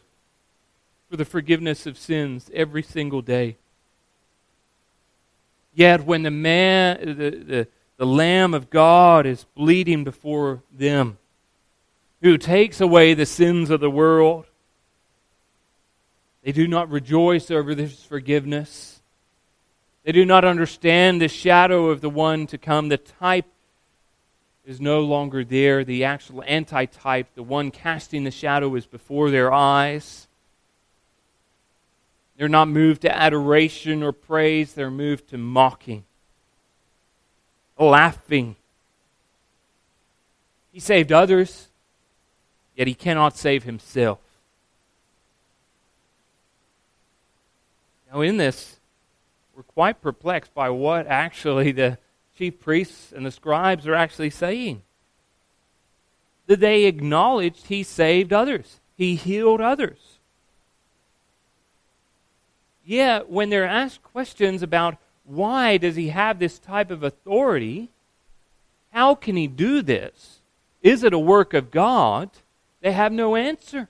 for 1.10 1.16
the 1.16 1.24
forgiveness 1.24 1.86
of 1.86 1.98
sins 1.98 2.50
every 2.54 2.82
single 2.82 3.22
day. 3.22 3.56
Yet 5.72 6.04
when 6.04 6.22
the 6.22 6.30
man, 6.30 6.98
the, 7.00 7.30
the, 7.30 7.68
the 7.96 8.06
Lamb 8.06 8.54
of 8.54 8.70
God 8.70 9.26
is 9.26 9.44
bleeding 9.54 10.04
before 10.04 10.62
them, 10.72 11.18
who 12.22 12.36
takes 12.36 12.80
away 12.80 13.14
the 13.14 13.26
sins 13.26 13.70
of 13.70 13.80
the 13.80 13.90
world, 13.90 14.46
they 16.42 16.52
do 16.52 16.66
not 16.66 16.90
rejoice 16.90 17.50
over 17.50 17.74
this 17.74 18.02
forgiveness. 18.02 19.00
They 20.04 20.12
do 20.12 20.24
not 20.24 20.44
understand 20.44 21.20
the 21.20 21.28
shadow 21.28 21.90
of 21.90 22.00
the 22.00 22.10
one 22.10 22.46
to 22.48 22.58
come, 22.58 22.88
the 22.88 22.96
type 22.96 23.46
is 24.64 24.80
no 24.80 25.00
longer 25.00 25.44
there. 25.44 25.84
The 25.84 26.04
actual 26.04 26.44
antitype, 26.46 27.34
the 27.34 27.42
one 27.42 27.70
casting 27.70 28.24
the 28.24 28.30
shadow, 28.30 28.74
is 28.76 28.86
before 28.86 29.30
their 29.30 29.52
eyes. 29.52 30.28
They're 32.40 32.48
not 32.48 32.68
moved 32.68 33.02
to 33.02 33.14
adoration 33.14 34.02
or 34.02 34.12
praise, 34.12 34.72
they're 34.72 34.90
moved 34.90 35.28
to 35.28 35.36
mocking, 35.36 36.04
laughing. 37.78 38.56
He 40.72 40.80
saved 40.80 41.12
others, 41.12 41.68
yet 42.74 42.86
he 42.86 42.94
cannot 42.94 43.36
save 43.36 43.64
himself. 43.64 44.20
Now, 48.10 48.22
in 48.22 48.38
this, 48.38 48.78
we're 49.54 49.62
quite 49.64 50.00
perplexed 50.00 50.54
by 50.54 50.70
what 50.70 51.06
actually 51.08 51.72
the 51.72 51.98
chief 52.38 52.58
priests 52.58 53.12
and 53.12 53.26
the 53.26 53.30
scribes 53.30 53.86
are 53.86 53.94
actually 53.94 54.30
saying. 54.30 54.80
That 56.46 56.60
they 56.60 56.84
acknowledged 56.86 57.66
he 57.66 57.82
saved 57.82 58.32
others, 58.32 58.80
he 58.96 59.14
healed 59.16 59.60
others. 59.60 60.09
Yet, 62.90 63.30
when 63.30 63.50
they're 63.50 63.68
asked 63.68 64.02
questions 64.02 64.64
about 64.64 64.96
why 65.24 65.76
does 65.76 65.94
he 65.94 66.08
have 66.08 66.40
this 66.40 66.58
type 66.58 66.90
of 66.90 67.04
authority, 67.04 67.88
how 68.90 69.14
can 69.14 69.36
he 69.36 69.46
do 69.46 69.80
this? 69.80 70.40
Is 70.82 71.04
it 71.04 71.12
a 71.12 71.18
work 71.18 71.54
of 71.54 71.70
God? 71.70 72.30
They 72.80 72.90
have 72.90 73.12
no 73.12 73.36
answer. 73.36 73.88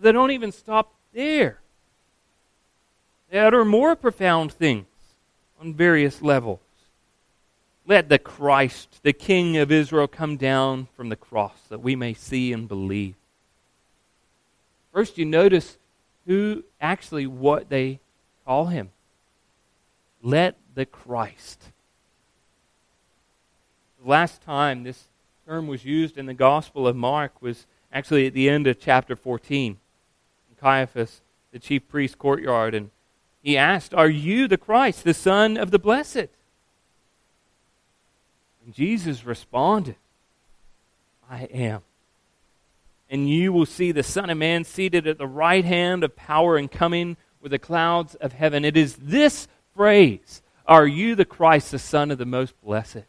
They 0.00 0.12
don't 0.12 0.30
even 0.30 0.52
stop 0.52 0.94
there. 1.12 1.58
They 3.28 3.40
utter 3.40 3.64
more 3.64 3.96
profound 3.96 4.52
things 4.52 4.86
on 5.60 5.74
various 5.74 6.22
levels. 6.22 6.60
Let 7.88 8.08
the 8.08 8.20
Christ, 8.20 9.00
the 9.02 9.12
King 9.12 9.56
of 9.56 9.72
Israel, 9.72 10.06
come 10.06 10.36
down 10.36 10.86
from 10.96 11.08
the 11.08 11.16
cross 11.16 11.58
that 11.68 11.82
we 11.82 11.96
may 11.96 12.14
see 12.14 12.52
and 12.52 12.68
believe. 12.68 13.16
First, 14.92 15.18
you 15.18 15.24
notice 15.24 15.76
who 16.28 16.62
actually 16.78 17.26
what 17.26 17.70
they 17.70 17.98
call 18.44 18.66
him. 18.66 18.90
Let 20.22 20.56
the 20.74 20.84
Christ. 20.84 21.70
The 24.02 24.08
last 24.08 24.42
time 24.42 24.84
this 24.84 25.08
term 25.46 25.66
was 25.66 25.86
used 25.86 26.18
in 26.18 26.26
the 26.26 26.34
Gospel 26.34 26.86
of 26.86 26.94
Mark 26.94 27.40
was 27.40 27.66
actually 27.90 28.26
at 28.26 28.34
the 28.34 28.50
end 28.50 28.66
of 28.66 28.78
chapter 28.78 29.16
14. 29.16 29.72
In 29.72 30.56
Caiaphas, 30.60 31.22
the 31.50 31.58
chief 31.58 31.88
priest's 31.88 32.14
courtyard, 32.14 32.74
and 32.74 32.90
he 33.42 33.56
asked, 33.56 33.94
Are 33.94 34.10
you 34.10 34.46
the 34.46 34.58
Christ, 34.58 35.04
the 35.04 35.14
Son 35.14 35.56
of 35.56 35.70
the 35.70 35.78
Blessed? 35.78 36.28
And 38.66 38.74
Jesus 38.74 39.24
responded, 39.24 39.96
I 41.30 41.44
am. 41.44 41.80
And 43.10 43.28
you 43.28 43.52
will 43.52 43.66
see 43.66 43.92
the 43.92 44.02
Son 44.02 44.30
of 44.30 44.36
Man 44.36 44.64
seated 44.64 45.06
at 45.06 45.18
the 45.18 45.26
right 45.26 45.64
hand 45.64 46.04
of 46.04 46.14
power 46.14 46.56
and 46.56 46.70
coming 46.70 47.16
with 47.40 47.52
the 47.52 47.58
clouds 47.58 48.14
of 48.16 48.32
heaven. 48.32 48.64
It 48.64 48.76
is 48.76 48.96
this 48.96 49.48
phrase, 49.74 50.42
Are 50.66 50.86
you 50.86 51.14
the 51.14 51.24
Christ, 51.24 51.70
the 51.70 51.78
Son 51.78 52.10
of 52.10 52.18
the 52.18 52.26
Most 52.26 52.54
Blessed? 52.62 53.04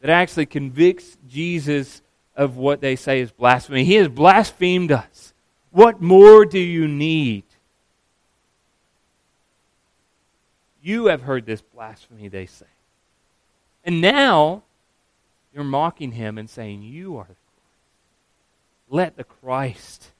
that 0.00 0.10
actually 0.10 0.46
convicts 0.46 1.16
Jesus 1.28 2.02
of 2.34 2.56
what 2.56 2.80
they 2.80 2.96
say 2.96 3.20
is 3.20 3.30
blasphemy. 3.30 3.84
He 3.84 3.94
has 3.94 4.08
blasphemed 4.08 4.92
us. 4.92 5.32
What 5.70 6.00
more 6.00 6.44
do 6.44 6.58
you 6.58 6.88
need? 6.88 7.44
You 10.82 11.06
have 11.06 11.22
heard 11.22 11.44
this 11.44 11.60
blasphemy, 11.60 12.28
they 12.28 12.46
say. 12.46 12.66
And 13.84 14.00
now 14.00 14.62
you're 15.54 15.64
mocking 15.64 16.12
him 16.12 16.38
and 16.38 16.48
saying, 16.48 16.82
You 16.82 17.18
are. 17.18 17.28
Let 18.90 19.16
the 19.16 19.24
Christ. 19.24 20.10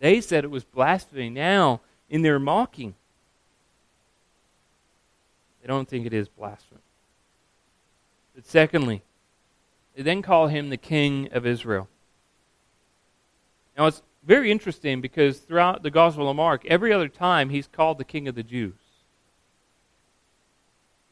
They 0.00 0.20
said 0.20 0.44
it 0.44 0.50
was 0.50 0.64
blasphemy. 0.64 1.30
Now, 1.30 1.80
in 2.10 2.22
their 2.22 2.38
mocking, 2.38 2.94
they 5.62 5.68
don't 5.68 5.88
think 5.88 6.04
it 6.04 6.12
is 6.12 6.28
blasphemy. 6.28 6.80
But 8.34 8.44
secondly, 8.44 9.02
they 9.94 10.02
then 10.02 10.20
call 10.20 10.48
him 10.48 10.68
the 10.68 10.76
King 10.76 11.28
of 11.32 11.46
Israel. 11.46 11.88
Now, 13.78 13.86
it's 13.86 14.02
very 14.24 14.50
interesting 14.50 15.00
because 15.00 15.38
throughout 15.38 15.82
the 15.82 15.90
Gospel 15.90 16.28
of 16.28 16.36
Mark, 16.36 16.66
every 16.66 16.92
other 16.92 17.08
time 17.08 17.48
he's 17.50 17.68
called 17.68 17.98
the 17.98 18.04
King 18.04 18.26
of 18.28 18.34
the 18.34 18.42
Jews. 18.42 18.74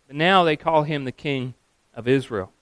But 0.09 0.17
now 0.17 0.45
they 0.45 0.57
call 0.57 0.83
him 0.83 1.05
the 1.05 1.13
King 1.13 1.55
of 1.95 2.09
Israel. 2.09 2.53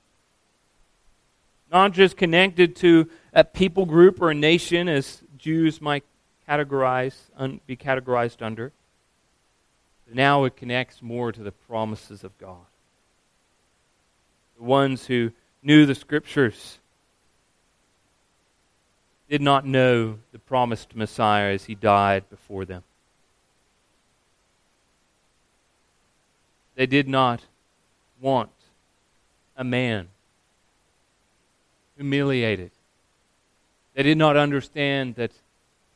Not 1.72 1.92
just 1.92 2.18
connected 2.18 2.76
to 2.76 3.08
a 3.32 3.44
people 3.44 3.86
group 3.86 4.20
or 4.20 4.30
a 4.30 4.34
nation 4.34 4.88
as 4.88 5.22
Jews 5.38 5.80
might 5.80 6.04
categorize, 6.46 7.14
un, 7.36 7.60
be 7.66 7.76
categorized 7.76 8.42
under. 8.42 8.72
But 10.06 10.14
now 10.14 10.44
it 10.44 10.54
connects 10.54 11.00
more 11.00 11.32
to 11.32 11.42
the 11.42 11.50
promises 11.50 12.24
of 12.24 12.36
God. 12.36 12.66
the 14.58 14.64
ones 14.64 15.06
who 15.06 15.32
knew 15.62 15.86
the 15.86 15.94
Scriptures, 15.94 16.78
did 19.30 19.40
not 19.40 19.64
know 19.64 20.18
the 20.32 20.38
promised 20.38 20.94
Messiah 20.94 21.54
as 21.54 21.64
he 21.64 21.74
died 21.74 22.28
before 22.28 22.66
them. 22.66 22.82
They 26.74 26.84
did 26.84 27.08
not 27.08 27.40
want 28.20 28.50
a 29.56 29.64
man 29.64 30.08
humiliated. 32.02 32.72
They 33.94 34.02
did 34.02 34.18
not 34.18 34.36
understand 34.36 35.14
that 35.14 35.30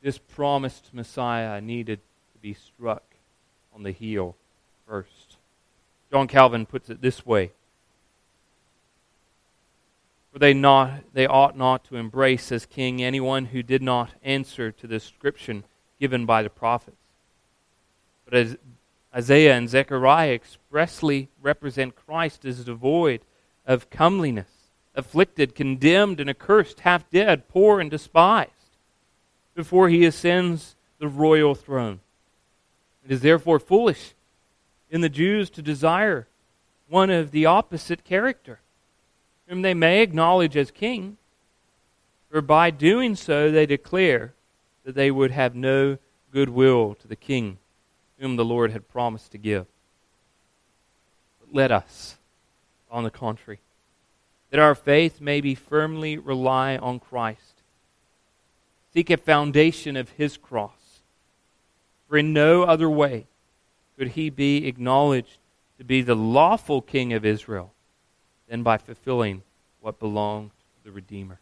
this 0.00 0.18
promised 0.18 0.94
Messiah 0.94 1.60
needed 1.60 1.98
to 2.32 2.38
be 2.38 2.54
struck 2.54 3.02
on 3.74 3.82
the 3.82 3.90
heel 3.90 4.36
first. 4.86 5.36
John 6.12 6.28
Calvin 6.28 6.64
puts 6.64 6.90
it 6.90 7.02
this 7.02 7.26
way 7.26 7.50
For 10.32 10.38
they, 10.38 10.54
not, 10.54 11.12
they 11.12 11.26
ought 11.26 11.58
not 11.58 11.82
to 11.86 11.96
embrace 11.96 12.52
as 12.52 12.66
king 12.66 13.02
anyone 13.02 13.46
who 13.46 13.64
did 13.64 13.82
not 13.82 14.10
answer 14.22 14.70
to 14.70 14.86
the 14.86 14.94
description 14.94 15.64
given 15.98 16.24
by 16.24 16.44
the 16.44 16.50
prophets. 16.50 16.96
But 18.24 18.34
as 18.34 18.56
Isaiah 19.12 19.56
and 19.56 19.68
Zechariah 19.68 20.34
expressly 20.34 21.30
represent 21.42 21.96
Christ 21.96 22.44
as 22.44 22.64
devoid 22.64 23.22
of 23.66 23.90
comeliness, 23.90 24.55
afflicted, 24.96 25.54
condemned, 25.54 26.18
and 26.18 26.30
accursed, 26.30 26.80
half 26.80 27.08
dead, 27.10 27.48
poor, 27.48 27.80
and 27.80 27.90
despised, 27.90 28.50
before 29.54 29.88
he 29.88 30.04
ascends 30.04 30.74
the 30.98 31.08
royal 31.08 31.54
throne. 31.54 32.00
It 33.04 33.12
is 33.12 33.20
therefore 33.20 33.60
foolish 33.60 34.14
in 34.90 35.02
the 35.02 35.08
Jews 35.08 35.50
to 35.50 35.62
desire 35.62 36.26
one 36.88 37.10
of 37.10 37.30
the 37.30 37.46
opposite 37.46 38.04
character, 38.04 38.60
whom 39.46 39.62
they 39.62 39.74
may 39.74 40.02
acknowledge 40.02 40.56
as 40.56 40.70
king, 40.70 41.16
for 42.30 42.40
by 42.40 42.70
doing 42.70 43.14
so 43.14 43.50
they 43.50 43.66
declare 43.66 44.34
that 44.84 44.94
they 44.94 45.10
would 45.10 45.30
have 45.30 45.54
no 45.54 45.98
goodwill 46.32 46.94
to 46.94 47.08
the 47.08 47.16
king 47.16 47.58
whom 48.18 48.36
the 48.36 48.44
Lord 48.44 48.70
had 48.70 48.88
promised 48.88 49.32
to 49.32 49.38
give. 49.38 49.66
But 51.40 51.54
let 51.54 51.70
us, 51.70 52.16
on 52.90 53.04
the 53.04 53.10
contrary, 53.10 53.60
that 54.50 54.60
our 54.60 54.74
faith 54.74 55.20
may 55.20 55.40
be 55.40 55.54
firmly 55.54 56.16
rely 56.16 56.76
on 56.76 57.00
Christ, 57.00 57.62
seek 58.92 59.10
a 59.10 59.16
foundation 59.16 59.96
of 59.96 60.10
his 60.10 60.36
cross, 60.36 61.00
for 62.08 62.16
in 62.16 62.32
no 62.32 62.62
other 62.62 62.88
way 62.88 63.26
could 63.98 64.08
he 64.08 64.30
be 64.30 64.66
acknowledged 64.66 65.38
to 65.78 65.84
be 65.84 66.02
the 66.02 66.14
lawful 66.14 66.80
king 66.80 67.12
of 67.12 67.24
Israel 67.24 67.72
than 68.48 68.62
by 68.62 68.78
fulfilling 68.78 69.42
what 69.80 69.98
belonged 69.98 70.50
to 70.50 70.84
the 70.84 70.92
Redeemer. 70.92 71.38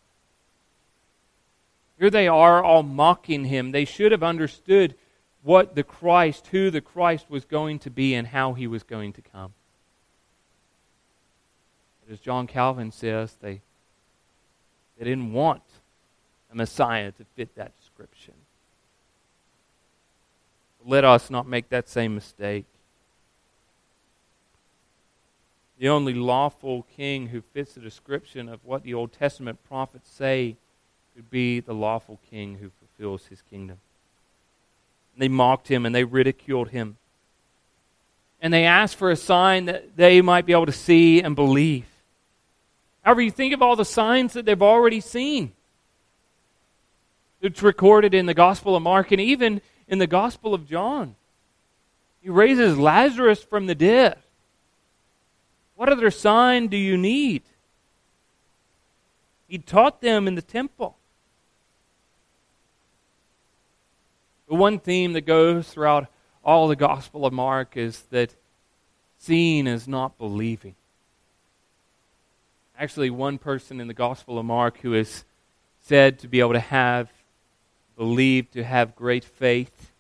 Here 1.99 2.11
they 2.11 2.27
are 2.27 2.63
all 2.63 2.83
mocking 2.83 3.45
him. 3.45 3.71
They 3.71 3.85
should 3.85 4.13
have 4.13 4.23
understood 4.23 4.95
what 5.43 5.75
the 5.75 5.85
Christ, 5.85 6.49
who 6.49 6.71
the 6.71 6.81
Christ 6.81 7.27
was 7.29 7.45
going 7.45 7.79
to 7.81 7.91
be, 7.91 8.15
and 8.15 8.27
how 8.27 8.55
he 8.55 8.67
was 8.67 8.83
going 8.83 9.13
to 9.13 9.23
come. 9.23 9.53
As 12.11 12.21
John 12.21 12.47
Calvin 12.47 12.93
says, 12.93 13.37
they, 13.41 13.61
they 14.99 15.05
didn't 15.05 15.33
want 15.33 15.63
a 16.53 16.57
Messiah 16.57 17.13
to 17.13 17.25
fit 17.35 17.55
that 17.57 17.73
description. 17.81 18.35
Let 20.87 21.05
us 21.05 21.31
not 21.31 21.49
make 21.49 21.71
that 21.71 21.89
same 21.89 22.15
mistake. 22.15 22.67
The 25.79 25.89
only 25.89 26.15
lawful 26.15 26.87
king 26.97 27.29
who 27.29 27.41
fits 27.41 27.75
the 27.75 27.81
description 27.81 28.49
of 28.49 28.61
what 28.65 28.83
the 28.83 28.95
Old 28.95 29.13
Testament 29.13 29.59
prophets 29.67 30.11
say 30.11 30.57
could 31.17 31.31
be 31.31 31.61
the 31.61 31.75
lawful 31.75 32.21
king 32.31 32.57
who 32.57 32.71
fulfills 32.79 33.27
his 33.27 33.43
kingdom. 33.43 33.79
They 35.17 35.29
mocked 35.29 35.69
him 35.69 35.87
and 35.87 35.95
they 35.95 36.05
ridiculed 36.05 36.69
him. 36.69 36.97
And 38.41 38.53
they 38.53 38.65
asked 38.65 38.97
for 38.97 39.11
a 39.11 39.17
sign 39.17 39.65
that 39.67 39.97
they 39.97 40.21
might 40.21 40.45
be 40.45 40.53
able 40.53 40.67
to 40.67 40.73
see 40.73 41.23
and 41.23 41.35
believe. 41.35 41.87
However, 43.05 43.21
you 43.21 43.31
think 43.31 43.53
of 43.53 43.63
all 43.63 43.77
the 43.77 43.85
signs 43.85 44.33
that 44.33 44.47
they've 44.47 44.63
already 44.63 45.01
seen. 45.01 45.53
It's 47.43 47.63
recorded 47.63 48.15
in 48.15 48.25
the 48.25 48.35
Gospel 48.35 48.75
of 48.75 48.83
Mark 48.83 49.13
and 49.13 49.21
even 49.21 49.61
in 49.87 49.99
the 49.99 50.07
Gospel 50.07 50.55
of 50.55 50.67
John. 50.67 51.15
He 52.23 52.31
raises 52.31 52.79
Lazarus 52.79 53.45
from 53.45 53.67
the 53.67 53.75
dead. 53.75 54.17
What 55.77 55.91
other 55.91 56.11
sign 56.11 56.69
do 56.69 56.79
you 56.79 56.97
need? 56.97 57.43
He 59.47 59.59
taught 59.59 60.01
them 60.01 60.27
in 60.27 60.35
the 60.35 60.43
temple. 60.43 60.97
The 64.49 64.55
one 64.55 64.79
theme 64.79 65.13
that 65.13 65.27
goes 65.27 65.69
throughout 65.69 66.07
all 66.43 66.69
the 66.69 66.77
Gospel 66.77 67.27
of 67.27 67.35
Mark 67.35 67.77
is 67.77 68.01
that 68.11 68.35
seeing 69.19 69.67
is 69.67 69.87
not 69.87 70.17
believing. 70.17 70.77
Actually, 72.79 73.11
one 73.11 73.39
person 73.39 73.81
in 73.81 73.89
the 73.89 73.95
Gospel 73.95 74.39
of 74.39 74.45
Mark 74.45 74.79
who 74.81 74.95
is 74.95 75.25
said 75.83 76.19
to 76.21 76.29
be 76.29 76.41
able 76.41 76.55
to 76.55 76.61
have, 76.61 77.11
believed 77.97 78.53
to 78.55 78.65
have 78.65 78.97
great 78.97 79.25
faith, 79.25 79.93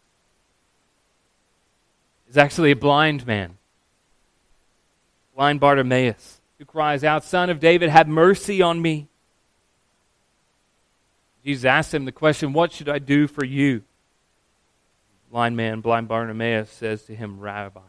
is 2.28 2.36
actually 2.36 2.72
a 2.72 2.76
blind 2.76 3.26
man. 3.26 3.56
Blind 5.36 5.60
Bartimaeus, 5.60 6.40
who 6.58 6.64
cries 6.64 7.04
out, 7.04 7.24
Son 7.24 7.50
of 7.50 7.60
David, 7.60 7.90
have 7.90 8.08
mercy 8.08 8.62
on 8.62 8.80
me. 8.80 9.08
Jesus 11.44 11.64
asked 11.64 11.92
him 11.92 12.04
the 12.04 12.12
question, 12.12 12.52
What 12.52 12.72
should 12.72 12.88
I 12.88 12.98
do 12.98 13.26
for 13.26 13.44
you? 13.44 13.82
blind 15.34 15.56
man, 15.56 15.80
blind 15.80 16.06
Bartimaeus, 16.06 16.70
says 16.70 17.02
to 17.02 17.16
him, 17.16 17.40
Rabbi, 17.40 17.80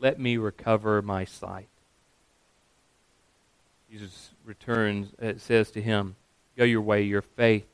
let 0.00 0.20
me 0.20 0.36
recover 0.36 1.00
my 1.00 1.24
sight. 1.24 1.70
Jesus 3.90 4.29
returns, 4.44 5.08
it 5.18 5.40
says 5.40 5.70
to 5.72 5.82
him, 5.82 6.16
Go 6.56 6.64
your 6.64 6.82
way, 6.82 7.02
your 7.02 7.22
faith 7.22 7.66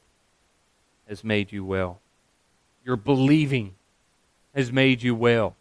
has 1.09 1.25
made 1.25 1.53
you 1.53 1.65
well. 1.65 2.01
Your 2.85 2.97
believing 2.97 3.75
has 4.55 4.73
made 4.73 5.03
you 5.03 5.15
well. 5.15 5.57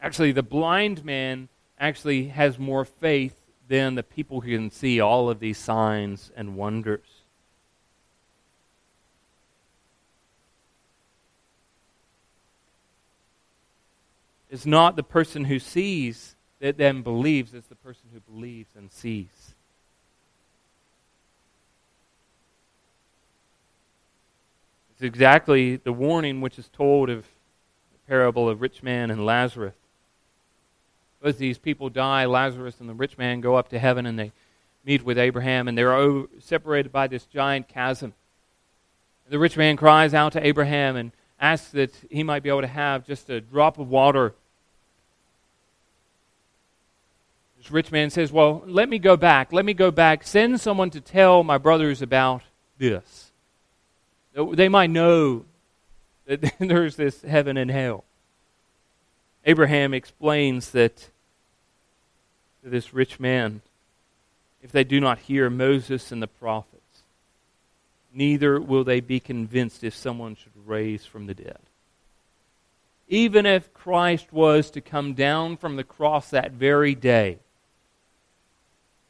Actually, 0.00 0.32
the 0.32 0.42
blind 0.42 1.04
man 1.04 1.48
actually 1.78 2.28
has 2.28 2.58
more 2.58 2.84
faith 2.84 3.36
than 3.68 3.94
the 3.94 4.02
people 4.02 4.40
who 4.40 4.56
can 4.56 4.70
see 4.70 5.00
all 5.00 5.30
of 5.30 5.40
these 5.40 5.58
signs 5.58 6.30
and 6.36 6.56
wonders. 6.56 7.20
It's 14.50 14.66
not 14.66 14.96
the 14.96 15.04
person 15.04 15.44
who 15.44 15.60
sees 15.60 16.34
that 16.58 16.76
then 16.76 17.02
believes, 17.02 17.54
it's 17.54 17.68
the 17.68 17.76
person 17.76 18.08
who 18.12 18.20
believes 18.20 18.70
and 18.76 18.90
sees. 18.90 19.49
It's 25.00 25.06
exactly 25.06 25.76
the 25.76 25.94
warning 25.94 26.42
which 26.42 26.58
is 26.58 26.68
told 26.68 27.08
of 27.08 27.22
the 27.90 27.98
parable 28.06 28.50
of 28.50 28.60
rich 28.60 28.82
man 28.82 29.10
and 29.10 29.24
Lazarus. 29.24 29.72
Both 31.22 31.38
these 31.38 31.56
people 31.56 31.88
die, 31.88 32.26
Lazarus 32.26 32.80
and 32.80 32.86
the 32.86 32.92
rich 32.92 33.16
man 33.16 33.40
go 33.40 33.54
up 33.54 33.70
to 33.70 33.78
heaven 33.78 34.04
and 34.04 34.18
they 34.18 34.30
meet 34.84 35.02
with 35.02 35.16
Abraham, 35.16 35.68
and 35.68 35.78
they're 35.78 36.26
separated 36.38 36.92
by 36.92 37.06
this 37.06 37.24
giant 37.24 37.66
chasm. 37.66 38.12
The 39.30 39.38
rich 39.38 39.56
man 39.56 39.78
cries 39.78 40.12
out 40.12 40.34
to 40.34 40.46
Abraham 40.46 40.96
and 40.96 41.12
asks 41.40 41.70
that 41.70 41.94
he 42.10 42.22
might 42.22 42.42
be 42.42 42.50
able 42.50 42.60
to 42.60 42.66
have 42.66 43.06
just 43.06 43.30
a 43.30 43.40
drop 43.40 43.78
of 43.78 43.88
water 43.88 44.34
This 47.56 47.70
rich 47.70 47.90
man 47.90 48.10
says, 48.10 48.32
Well, 48.32 48.62
let 48.66 48.88
me 48.90 48.98
go 48.98 49.16
back. 49.16 49.50
Let 49.50 49.66
me 49.66 49.74
go 49.74 49.90
back. 49.90 50.26
Send 50.26 50.60
someone 50.60 50.90
to 50.90 51.00
tell 51.00 51.42
my 51.42 51.58
brothers 51.58 52.00
about 52.00 52.42
this. 52.78 53.29
Uh, 54.40 54.54
they 54.54 54.68
might 54.68 54.90
know 54.90 55.44
that 56.26 56.54
there's 56.58 56.96
this 56.96 57.20
heaven 57.22 57.56
and 57.56 57.70
hell. 57.70 58.04
Abraham 59.44 59.94
explains 59.94 60.70
that 60.70 61.10
to 62.62 62.70
this 62.70 62.92
rich 62.94 63.20
man, 63.20 63.60
if 64.62 64.72
they 64.72 64.84
do 64.84 65.00
not 65.00 65.18
hear 65.18 65.48
Moses 65.48 66.12
and 66.12 66.22
the 66.22 66.26
prophets, 66.26 67.02
neither 68.12 68.60
will 68.60 68.84
they 68.84 69.00
be 69.00 69.20
convinced 69.20 69.82
if 69.84 69.94
someone 69.94 70.36
should 70.36 70.52
raise 70.66 71.04
from 71.06 71.26
the 71.26 71.34
dead. 71.34 71.58
Even 73.08 73.46
if 73.46 73.72
Christ 73.72 74.32
was 74.32 74.70
to 74.70 74.80
come 74.80 75.14
down 75.14 75.56
from 75.56 75.76
the 75.76 75.84
cross 75.84 76.30
that 76.30 76.52
very 76.52 76.94
day, 76.94 77.38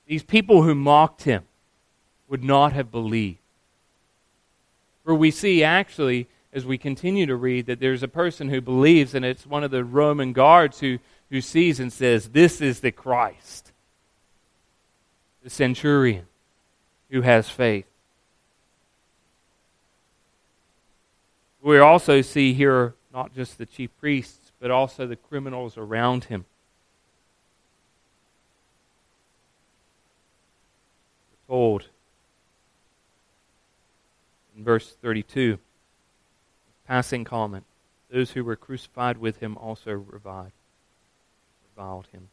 these 0.06 0.22
people 0.22 0.62
who 0.62 0.74
mocked 0.74 1.24
him 1.24 1.44
would 2.28 2.42
not 2.42 2.72
have 2.72 2.90
believed. 2.90 3.39
For 5.04 5.14
we 5.14 5.30
see 5.30 5.64
actually, 5.64 6.28
as 6.52 6.64
we 6.64 6.78
continue 6.78 7.26
to 7.26 7.36
read, 7.36 7.66
that 7.66 7.80
there's 7.80 8.02
a 8.02 8.08
person 8.08 8.48
who 8.48 8.60
believes, 8.60 9.14
and 9.14 9.24
it's 9.24 9.46
one 9.46 9.64
of 9.64 9.70
the 9.70 9.84
Roman 9.84 10.32
guards 10.32 10.80
who, 10.80 10.98
who 11.30 11.40
sees 11.40 11.80
and 11.80 11.92
says, 11.92 12.30
This 12.30 12.60
is 12.60 12.80
the 12.80 12.92
Christ. 12.92 13.72
the 15.42 15.50
centurion 15.50 16.26
who 17.10 17.22
has 17.22 17.48
faith. 17.48 17.86
We 21.62 21.78
also 21.78 22.20
see 22.22 22.52
here 22.52 22.94
not 23.12 23.34
just 23.34 23.58
the 23.58 23.66
chief 23.66 23.90
priests, 23.98 24.52
but 24.60 24.70
also 24.70 25.06
the 25.06 25.16
criminals 25.16 25.76
around 25.76 26.24
him. 26.24 26.44
We're 31.48 31.54
told 31.54 31.88
in 34.60 34.64
verse 34.64 34.94
32, 35.00 35.58
passing 36.86 37.24
comment, 37.24 37.64
those 38.12 38.32
who 38.32 38.44
were 38.44 38.56
crucified 38.56 39.16
with 39.16 39.38
him 39.38 39.56
also 39.56 39.90
reviled, 39.90 40.52
reviled 41.74 42.06
him. 42.12 42.28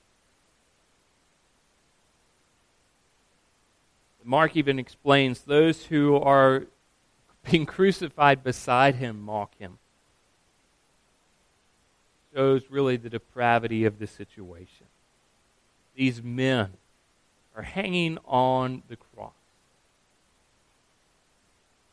Mark 4.26 4.58
even 4.58 4.78
explains 4.78 5.40
those 5.40 5.86
who 5.86 6.18
are 6.18 6.66
being 7.50 7.66
crucified 7.66 8.44
beside 8.44 8.96
him 8.96 9.22
mock 9.22 9.58
him. 9.58 9.78
Shows 12.36 12.64
really 12.70 12.98
the 12.98 13.10
depravity 13.10 13.86
of 13.86 14.00
the 14.00 14.08
situation. 14.08 14.88
These 15.96 16.22
men 16.22 16.74
are 17.56 17.64
hanging 17.64 18.18
on 18.26 18.84
the 18.90 18.98
cross, 18.98 19.32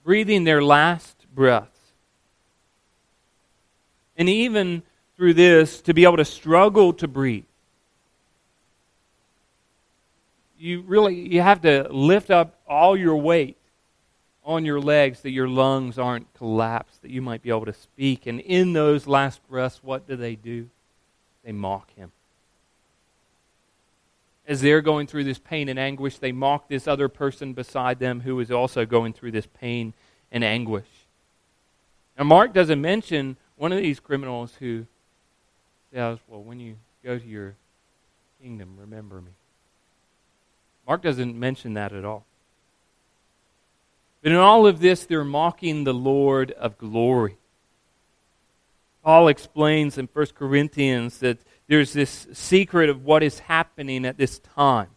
breathing 0.05 0.45
their 0.45 0.63
last 0.63 1.27
breaths. 1.35 1.71
And 4.17 4.29
even 4.29 4.83
through 5.17 5.35
this, 5.35 5.81
to 5.83 5.95
be 5.95 6.05
able 6.05 6.19
to 6.19 6.25
struggle 6.25 6.93
to 6.95 7.09
breathe 7.09 7.45
you 10.65 10.81
really 10.83 11.15
you 11.15 11.43
have 11.43 11.61
to 11.61 11.87
lift 11.91 12.31
up 12.31 12.59
all 12.67 12.97
your 12.97 13.17
weight 13.17 13.59
on 14.45 14.65
your 14.65 14.81
legs 14.81 15.21
that 15.21 15.31
your 15.31 15.49
lungs 15.49 15.99
aren't 15.99 16.33
collapsed, 16.35 17.03
that 17.03 17.11
you 17.11 17.23
might 17.23 17.43
be 17.43 17.51
able 17.51 17.65
to 17.67 17.73
speak. 17.73 18.27
And 18.27 18.41
in 18.41 18.73
those 18.73 19.07
last 19.07 19.47
breaths, 19.49 19.81
what 19.83 20.07
do 20.07 20.17
they 20.17 20.37
do? 20.37 20.69
They 21.45 21.53
mock 21.53 21.95
him. 21.95 22.13
As 24.47 24.61
they're 24.61 24.83
going 24.83 25.07
through 25.07 25.25
this 25.25 25.39
pain 25.39 25.69
and 25.69 25.79
anguish, 25.79 26.19
they 26.19 26.33
mock 26.33 26.69
this 26.69 26.87
other 26.87 27.09
person 27.09 27.55
beside 27.55 27.99
them 27.99 28.21
who 28.21 28.39
is 28.41 28.51
also 28.51 28.85
going 28.85 29.13
through 29.15 29.31
this 29.31 29.47
pain 29.47 29.95
and 30.31 30.45
anguish. 30.45 30.87
Now, 32.19 32.25
Mark 32.25 32.53
doesn't 32.53 32.81
mention 32.81 33.37
one 33.57 33.73
of 33.73 33.79
these 33.79 34.01
criminals 34.01 34.55
who 34.59 34.87
says, 35.93 36.19
Well, 36.29 36.43
when 36.43 36.61
you 36.61 36.77
go 37.03 37.19
to 37.19 37.27
your 37.27 37.55
kingdom, 38.43 38.77
remember 38.79 39.21
me. 39.21 39.31
Mark 40.87 41.03
doesn't 41.03 41.39
mention 41.39 41.75
that 41.75 41.93
at 41.93 42.05
all. 42.05 42.27
But 44.23 44.33
in 44.33 44.39
all 44.39 44.67
of 44.67 44.81
this, 44.81 45.05
they're 45.05 45.25
mocking 45.25 45.85
the 45.85 45.95
Lord 45.95 46.51
of 46.53 46.79
glory. 46.79 47.37
Paul 49.03 49.29
explains 49.29 49.99
in 49.99 50.09
1 50.11 50.27
Corinthians 50.35 51.19
that 51.19 51.39
there's 51.67 51.93
this 51.93 52.27
secret 52.33 52.91
of 52.91 53.05
what 53.05 53.23
is 53.23 53.39
happening 53.41 54.05
at 54.05 54.19
this 54.19 54.39
time. 54.39 54.91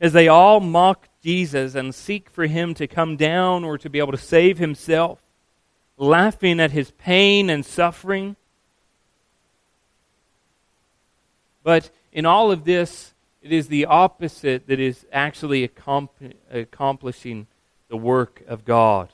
As 0.00 0.12
they 0.12 0.28
all 0.28 0.60
mock 0.60 1.08
Jesus 1.22 1.74
and 1.74 1.94
seek 1.94 2.30
for 2.30 2.46
him 2.46 2.72
to 2.74 2.86
come 2.86 3.16
down 3.16 3.64
or 3.64 3.76
to 3.78 3.90
be 3.90 3.98
able 3.98 4.12
to 4.12 4.18
save 4.18 4.58
himself, 4.58 5.20
laughing 5.96 6.60
at 6.60 6.70
his 6.70 6.92
pain 6.92 7.50
and 7.50 7.66
suffering. 7.66 8.36
But 11.62 11.90
in 12.12 12.24
all 12.24 12.50
of 12.50 12.64
this, 12.64 13.12
it 13.42 13.52
is 13.52 13.68
the 13.68 13.84
opposite 13.86 14.68
that 14.68 14.80
is 14.80 15.04
actually 15.12 15.64
accomplishing 16.50 17.46
the 17.88 17.96
work 17.96 18.42
of 18.46 18.64
God. 18.64 19.10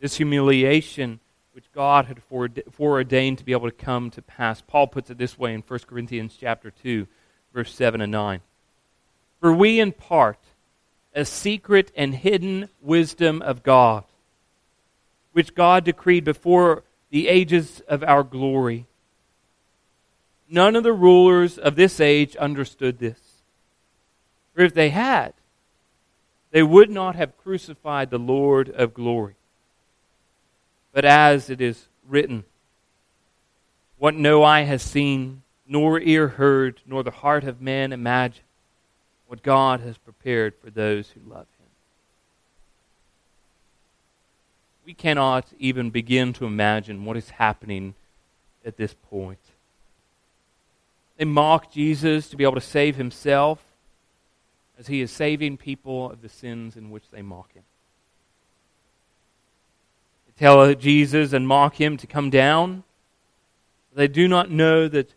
This 0.00 0.16
humiliation 0.16 1.20
which 1.52 1.70
God 1.74 2.06
had 2.06 2.22
foreordained 2.70 3.38
to 3.38 3.44
be 3.44 3.52
able 3.52 3.70
to 3.70 3.76
come 3.76 4.10
to 4.10 4.22
pass. 4.22 4.62
Paul 4.62 4.86
puts 4.86 5.10
it 5.10 5.18
this 5.18 5.38
way 5.38 5.54
in 5.54 5.60
1 5.60 5.80
Corinthians 5.86 6.36
chapter 6.38 6.70
2, 6.70 7.06
verse 7.52 7.74
7 7.74 8.00
and 8.00 8.12
9. 8.12 8.40
For 9.40 9.52
we 9.52 9.80
impart 9.80 10.38
a 11.14 11.24
secret 11.24 11.92
and 11.94 12.14
hidden 12.14 12.68
wisdom 12.80 13.42
of 13.42 13.62
God, 13.62 14.04
which 15.32 15.54
God 15.54 15.84
decreed 15.84 16.24
before 16.24 16.84
the 17.10 17.28
ages 17.28 17.80
of 17.88 18.02
our 18.02 18.22
glory 18.22 18.86
None 20.52 20.76
of 20.76 20.82
the 20.82 20.92
rulers 20.92 21.56
of 21.56 21.76
this 21.76 21.98
age 21.98 22.36
understood 22.36 22.98
this. 22.98 23.18
For 24.54 24.60
if 24.60 24.74
they 24.74 24.90
had, 24.90 25.32
they 26.50 26.62
would 26.62 26.90
not 26.90 27.16
have 27.16 27.38
crucified 27.38 28.10
the 28.10 28.18
Lord 28.18 28.68
of 28.68 28.92
glory. 28.92 29.34
But 30.92 31.04
as 31.04 31.48
it 31.48 31.60
is 31.60 31.88
written, 32.06 32.44
what 33.98 34.14
no 34.14 34.42
eye 34.42 34.62
has 34.62 34.82
seen, 34.82 35.42
nor 35.66 36.00
ear 36.00 36.28
heard, 36.28 36.80
nor 36.86 37.02
the 37.02 37.10
heart 37.10 37.44
of 37.44 37.60
man 37.60 37.92
imagined, 37.92 38.44
what 39.26 39.42
God 39.42 39.80
has 39.80 39.96
prepared 39.96 40.54
for 40.62 40.70
those 40.70 41.10
who 41.10 41.20
love 41.20 41.46
him. 41.58 41.66
We 44.84 44.92
cannot 44.92 45.46
even 45.58 45.90
begin 45.90 46.32
to 46.34 46.44
imagine 46.44 47.04
what 47.04 47.16
is 47.16 47.30
happening 47.30 47.94
at 48.64 48.76
this 48.76 48.94
point. 48.94 49.38
They 51.16 51.24
mock 51.24 51.72
Jesus 51.72 52.28
to 52.28 52.36
be 52.36 52.44
able 52.44 52.56
to 52.56 52.60
save 52.60 52.96
himself 52.96 53.64
as 54.78 54.88
he 54.88 55.00
is 55.00 55.10
saving 55.10 55.56
people 55.56 56.10
of 56.10 56.20
the 56.20 56.28
sins 56.28 56.76
in 56.76 56.90
which 56.90 57.04
they 57.10 57.22
mock 57.22 57.52
him. 57.54 57.62
Tell 60.42 60.74
Jesus 60.74 61.32
and 61.32 61.46
mock 61.46 61.80
him 61.80 61.96
to 61.98 62.06
come 62.08 62.28
down. 62.28 62.82
They 63.94 64.08
do 64.08 64.26
not 64.26 64.50
know 64.50 64.88
that 64.88 65.14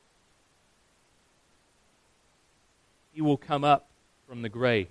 he 3.11 3.23
will 3.23 3.35
come 3.35 3.63
up 3.63 3.87
from 4.29 4.43
the 4.43 4.49
grave. 4.49 4.89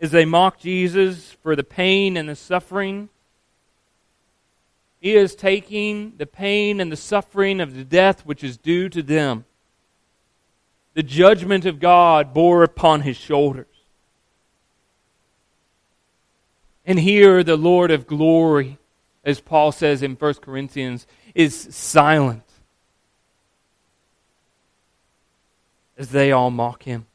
As 0.00 0.12
they 0.12 0.24
mock 0.24 0.58
Jesus 0.58 1.36
for 1.42 1.54
the 1.56 1.62
pain 1.62 2.16
and 2.16 2.26
the 2.26 2.34
suffering, 2.34 3.10
he 4.98 5.14
is 5.14 5.34
taking 5.34 6.14
the 6.16 6.24
pain 6.24 6.80
and 6.80 6.90
the 6.90 6.96
suffering 6.96 7.60
of 7.60 7.76
the 7.76 7.84
death 7.84 8.24
which 8.24 8.42
is 8.42 8.56
due 8.56 8.88
to 8.88 9.02
them. 9.02 9.44
The 10.94 11.02
judgment 11.02 11.66
of 11.66 11.80
God 11.80 12.32
bore 12.32 12.62
upon 12.62 13.02
his 13.02 13.18
shoulders. 13.18 13.66
And 16.88 16.98
here 16.98 17.44
the 17.44 17.56
Lord 17.56 17.92
of 17.92 18.06
glory, 18.06 18.78
as 19.22 19.40
Paul 19.40 19.70
says 19.70 20.02
in 20.02 20.16
1 20.16 20.34
Corinthians, 20.34 21.06
is 21.34 21.68
silent 21.70 22.42
as 25.98 26.08
they 26.08 26.32
all 26.32 26.50
mock 26.50 26.82
him. 26.82 27.06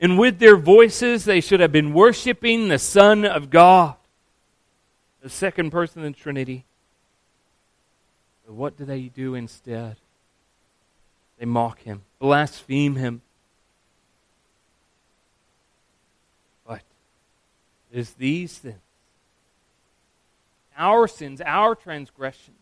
And 0.00 0.18
with 0.18 0.38
their 0.38 0.56
voices, 0.56 1.24
they 1.24 1.40
should 1.40 1.60
have 1.60 1.72
been 1.72 1.92
worshiping 1.92 2.68
the 2.68 2.78
Son 2.78 3.24
of 3.24 3.50
God 3.50 3.94
the 5.26 5.30
second 5.30 5.70
person 5.70 6.04
in 6.04 6.12
the 6.12 6.18
Trinity. 6.18 6.64
But 8.46 8.54
what 8.54 8.76
do 8.78 8.84
they 8.84 9.02
do 9.02 9.34
instead? 9.34 9.96
They 11.38 11.46
mock 11.46 11.80
him, 11.80 12.02
blaspheme 12.20 12.94
him. 12.94 13.22
But 16.64 16.82
it 17.85 17.85
is 17.96 18.12
these 18.14 18.58
things, 18.58 18.76
our 20.76 21.08
sins, 21.08 21.40
our 21.40 21.74
transgressions, 21.74 22.56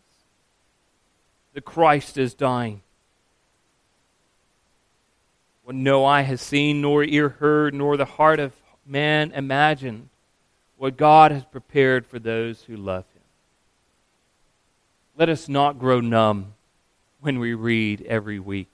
that 1.53 1.65
Christ 1.65 2.17
is 2.17 2.33
dying. 2.33 2.81
What 5.63 5.75
no 5.75 6.05
eye 6.05 6.21
has 6.21 6.41
seen, 6.41 6.81
nor 6.81 7.03
ear 7.03 7.29
heard, 7.29 7.73
nor 7.73 7.97
the 7.97 8.05
heart 8.05 8.39
of 8.39 8.53
man 8.85 9.31
imagined 9.31 10.09
what 10.77 10.95
God 10.95 11.31
has 11.31 11.43
prepared 11.43 12.05
for 12.05 12.19
those 12.19 12.61
who 12.63 12.77
love 12.77 13.05
Him. 13.13 13.23
Let 15.17 15.29
us 15.29 15.49
not 15.49 15.79
grow 15.79 16.01
numb 16.01 16.53
when 17.19 17.39
we 17.39 17.53
read 17.53 18.03
every 18.03 18.39
week 18.39 18.71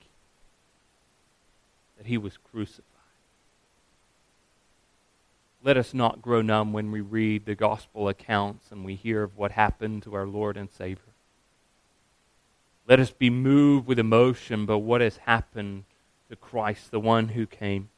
that 1.98 2.08
He 2.08 2.18
was 2.18 2.38
crucified. 2.52 2.91
Let 5.64 5.78
us 5.78 5.94
not 5.94 6.22
grow 6.22 6.42
numb 6.42 6.74
when 6.74 6.92
we 6.92 7.02
read 7.02 7.46
the 7.46 7.56
gospel 7.56 8.08
accounts 8.08 8.72
and 8.72 8.84
we 8.84 8.96
hear 8.96 9.24
of 9.24 9.38
what 9.38 9.52
happened 9.52 10.04
to 10.04 10.16
our 10.16 10.26
Lord 10.26 10.58
and 10.58 10.70
Savior. 10.72 11.04
Let 12.88 13.00
us 13.00 13.12
be 13.12 13.30
moved 13.30 13.88
with 13.88 14.00
emotion 14.00 14.66
by 14.66 14.76
what 14.76 15.02
has 15.02 15.18
happened 15.18 15.84
to 16.30 16.36
Christ, 16.36 16.92
the 16.92 17.00
one 17.00 17.30
who 17.30 17.46
came 17.46 17.90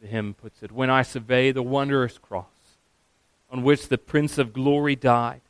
the 0.00 0.06
hymn 0.06 0.34
puts 0.34 0.62
it, 0.62 0.72
when 0.72 0.90
I 0.90 1.02
survey 1.02 1.50
the 1.50 1.62
wondrous 1.62 2.18
cross 2.18 2.46
on 3.50 3.62
which 3.62 3.88
the 3.88 3.98
Prince 3.98 4.38
of 4.38 4.52
Glory 4.52 4.94
died, 4.94 5.40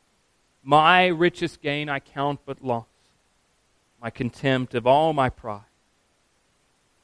my 0.63 1.07
richest 1.07 1.61
gain 1.61 1.89
I 1.89 1.99
count 1.99 2.39
but 2.45 2.63
loss, 2.63 2.85
my 4.01 4.09
contempt 4.09 4.73
of 4.73 4.87
all 4.87 5.13
my 5.13 5.29
pride. 5.29 5.61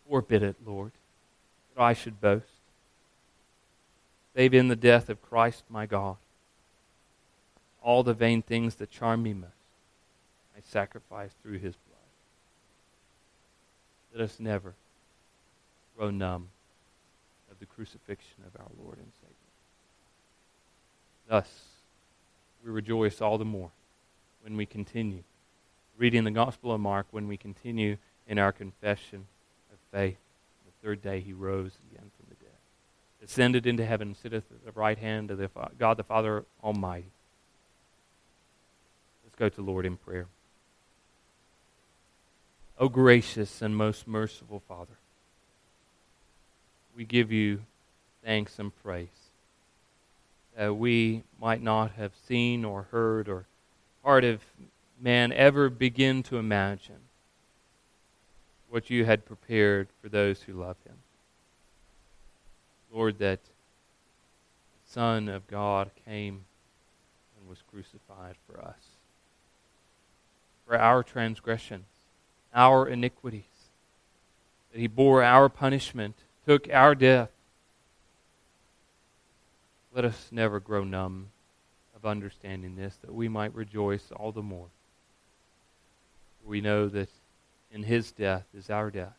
forbid 0.10 0.44
it, 0.44 0.56
Lord, 0.66 0.92
that 1.76 1.82
I 1.82 1.94
should 1.94 2.22
boast. 2.22 2.46
Save 4.36 4.54
in 4.54 4.68
the 4.68 4.76
death 4.76 5.10
of 5.10 5.22
Christ 5.22 5.64
my 5.70 5.86
God. 5.86 6.18
All 7.82 8.04
the 8.04 8.14
vain 8.14 8.42
things 8.42 8.76
that 8.76 8.92
charm 8.92 9.24
me 9.24 9.34
most, 9.34 9.52
I 10.58 10.60
sacrifice 10.62 11.32
through 11.42 11.60
his 11.60 11.76
blood. 11.76 11.96
Let 14.14 14.26
us 14.26 14.40
never 14.40 14.74
grow 15.98 16.10
numb 16.10 16.50
of 17.50 17.60
the 17.60 17.66
crucifixion 17.66 18.44
of 18.46 18.60
our 18.60 18.68
Lord 18.84 18.98
and 18.98 19.12
Savior. 19.22 19.36
Thus, 21.30 21.50
we 22.64 22.72
rejoice 22.72 23.22
all 23.22 23.38
the 23.38 23.46
more 23.46 23.72
when 24.44 24.58
we 24.58 24.66
continue 24.66 25.24
reading 25.98 26.26
the 26.26 26.32
Gospel 26.32 26.74
of 26.74 26.82
Mark, 26.82 27.08
when 27.12 27.28
we 27.30 27.38
continue 27.38 27.96
in 28.28 28.38
our 28.38 28.52
confession 28.52 29.28
of 29.72 29.80
faith. 29.98 30.18
The 30.66 30.88
third 30.88 31.02
day 31.02 31.22
he 31.22 31.32
rose 31.32 31.72
again 31.90 32.12
ascended 33.26 33.66
into 33.66 33.86
heaven, 33.86 34.16
sitteth 34.16 34.46
at 34.52 34.66
the 34.66 34.80
right 34.80 34.98
hand 34.98 35.32
of 35.32 35.38
the 35.38 35.50
God 35.78 35.98
the 35.98 36.04
Father 36.04 36.46
Almighty. 36.64 37.12
Let's 39.24 39.36
go 39.36 39.50
to 39.50 39.62
Lord 39.62 39.86
in 39.86 39.98
prayer. 39.98 40.28
O 42.78 42.88
gracious 42.88 43.62
and 43.62 43.76
most 43.76 44.08
merciful 44.08 44.62
Father, 44.68 44.98
we 46.96 47.04
give 47.04 47.32
you 47.32 47.62
thanks 48.24 48.60
and 48.60 48.72
praise 48.84 49.08
that 50.56 50.76
we 50.76 51.24
might 51.42 51.62
not 51.62 51.92
have 51.92 52.12
seen 52.28 52.64
or 52.64 52.84
heard 52.92 53.28
or 53.28 53.46
part 54.04 54.24
of 54.24 54.42
man 55.00 55.32
ever 55.34 55.70
begin 55.70 56.22
to 56.24 56.38
imagine 56.38 57.00
what 58.70 58.90
you 58.90 59.06
had 59.06 59.26
prepared 59.26 59.88
for 60.02 60.10
those 60.10 60.42
who 60.44 60.54
love 60.54 60.78
him. 60.86 60.95
Lord, 62.96 63.20
that 63.20 63.43
the 63.43 64.91
Son 64.93 65.28
of 65.28 65.48
God 65.48 65.91
came 66.06 66.46
and 67.38 67.50
was 67.50 67.62
crucified 67.70 68.36
for 68.48 68.62
us, 68.62 68.80
for 70.66 70.78
our 70.78 71.04
transgressions, 71.04 71.88
our 72.54 72.88
iniquities, 72.88 73.43
that 74.72 74.80
he 74.80 74.88
bore 74.88 75.22
our 75.22 75.50
punishment, 75.50 76.16
took 76.48 76.70
our 76.72 76.96
death. 76.96 77.32
Let 79.93 80.06
us 80.06 80.30
never 80.32 80.62
grow 80.62 80.86
numb 80.86 81.32
of 81.98 82.06
understanding 82.06 82.78
this, 82.78 82.96
that 83.02 83.14
we 83.14 83.28
might 83.28 83.54
rejoice 83.54 84.10
all 84.16 84.32
the 84.32 84.41
more. 84.41 84.68
We 86.46 86.62
know 86.62 86.88
that 86.88 87.10
in 87.74 87.84
his 87.84 88.14
death 88.14 88.46
is 88.58 88.70
our 88.70 88.89
death. 88.89 89.18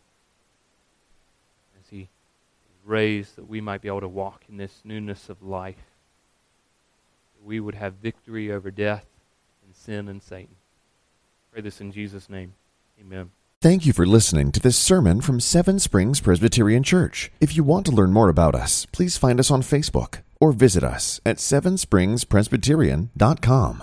Raised, 2.87 3.37
that 3.37 3.49
we 3.49 3.61
might 3.61 3.83
be 3.83 3.89
able 3.89 4.01
to 4.01 4.09
walk 4.09 4.45
in 4.49 4.57
this 4.57 4.81
newness 4.85 5.29
of 5.29 5.43
life. 5.43 5.91
That 7.35 7.45
we 7.45 7.61
would 7.61 7.75
have 7.75 7.95
victory 7.95 8.53
over 8.53 8.71
death 8.71 9.07
and 9.65 9.75
sin 9.75 10.09
and 10.09 10.23
Satan. 10.23 10.55
Pray 11.53 11.63
this 11.63 11.81
in 11.81 11.91
Jesus' 11.91 12.31
name. 12.31 12.55
Amen. 13.01 13.33
Thank 13.61 13.87
you 13.87 13.93
for 13.93 14.07
listening 14.07 14.53
to 14.53 14.61
this 14.61 14.79
sermon 14.79 15.21
from 15.21 15.41
Seven 15.41 15.81
Springs 15.81 16.21
Presbyterian 16.21 16.83
Church. 16.83 17.31
If 17.41 17.57
you 17.57 17.65
want 17.65 17.87
to 17.87 17.93
learn 17.93 18.13
more 18.13 18.29
about 18.29 18.55
us, 18.55 18.87
please 18.93 19.17
find 19.17 19.41
us 19.41 19.51
on 19.51 19.63
Facebook 19.63 20.19
or 20.41 20.53
visit 20.53 20.85
us 20.85 21.23
at 21.25 21.39
sevenspringspresbyterian.com. 21.39 23.83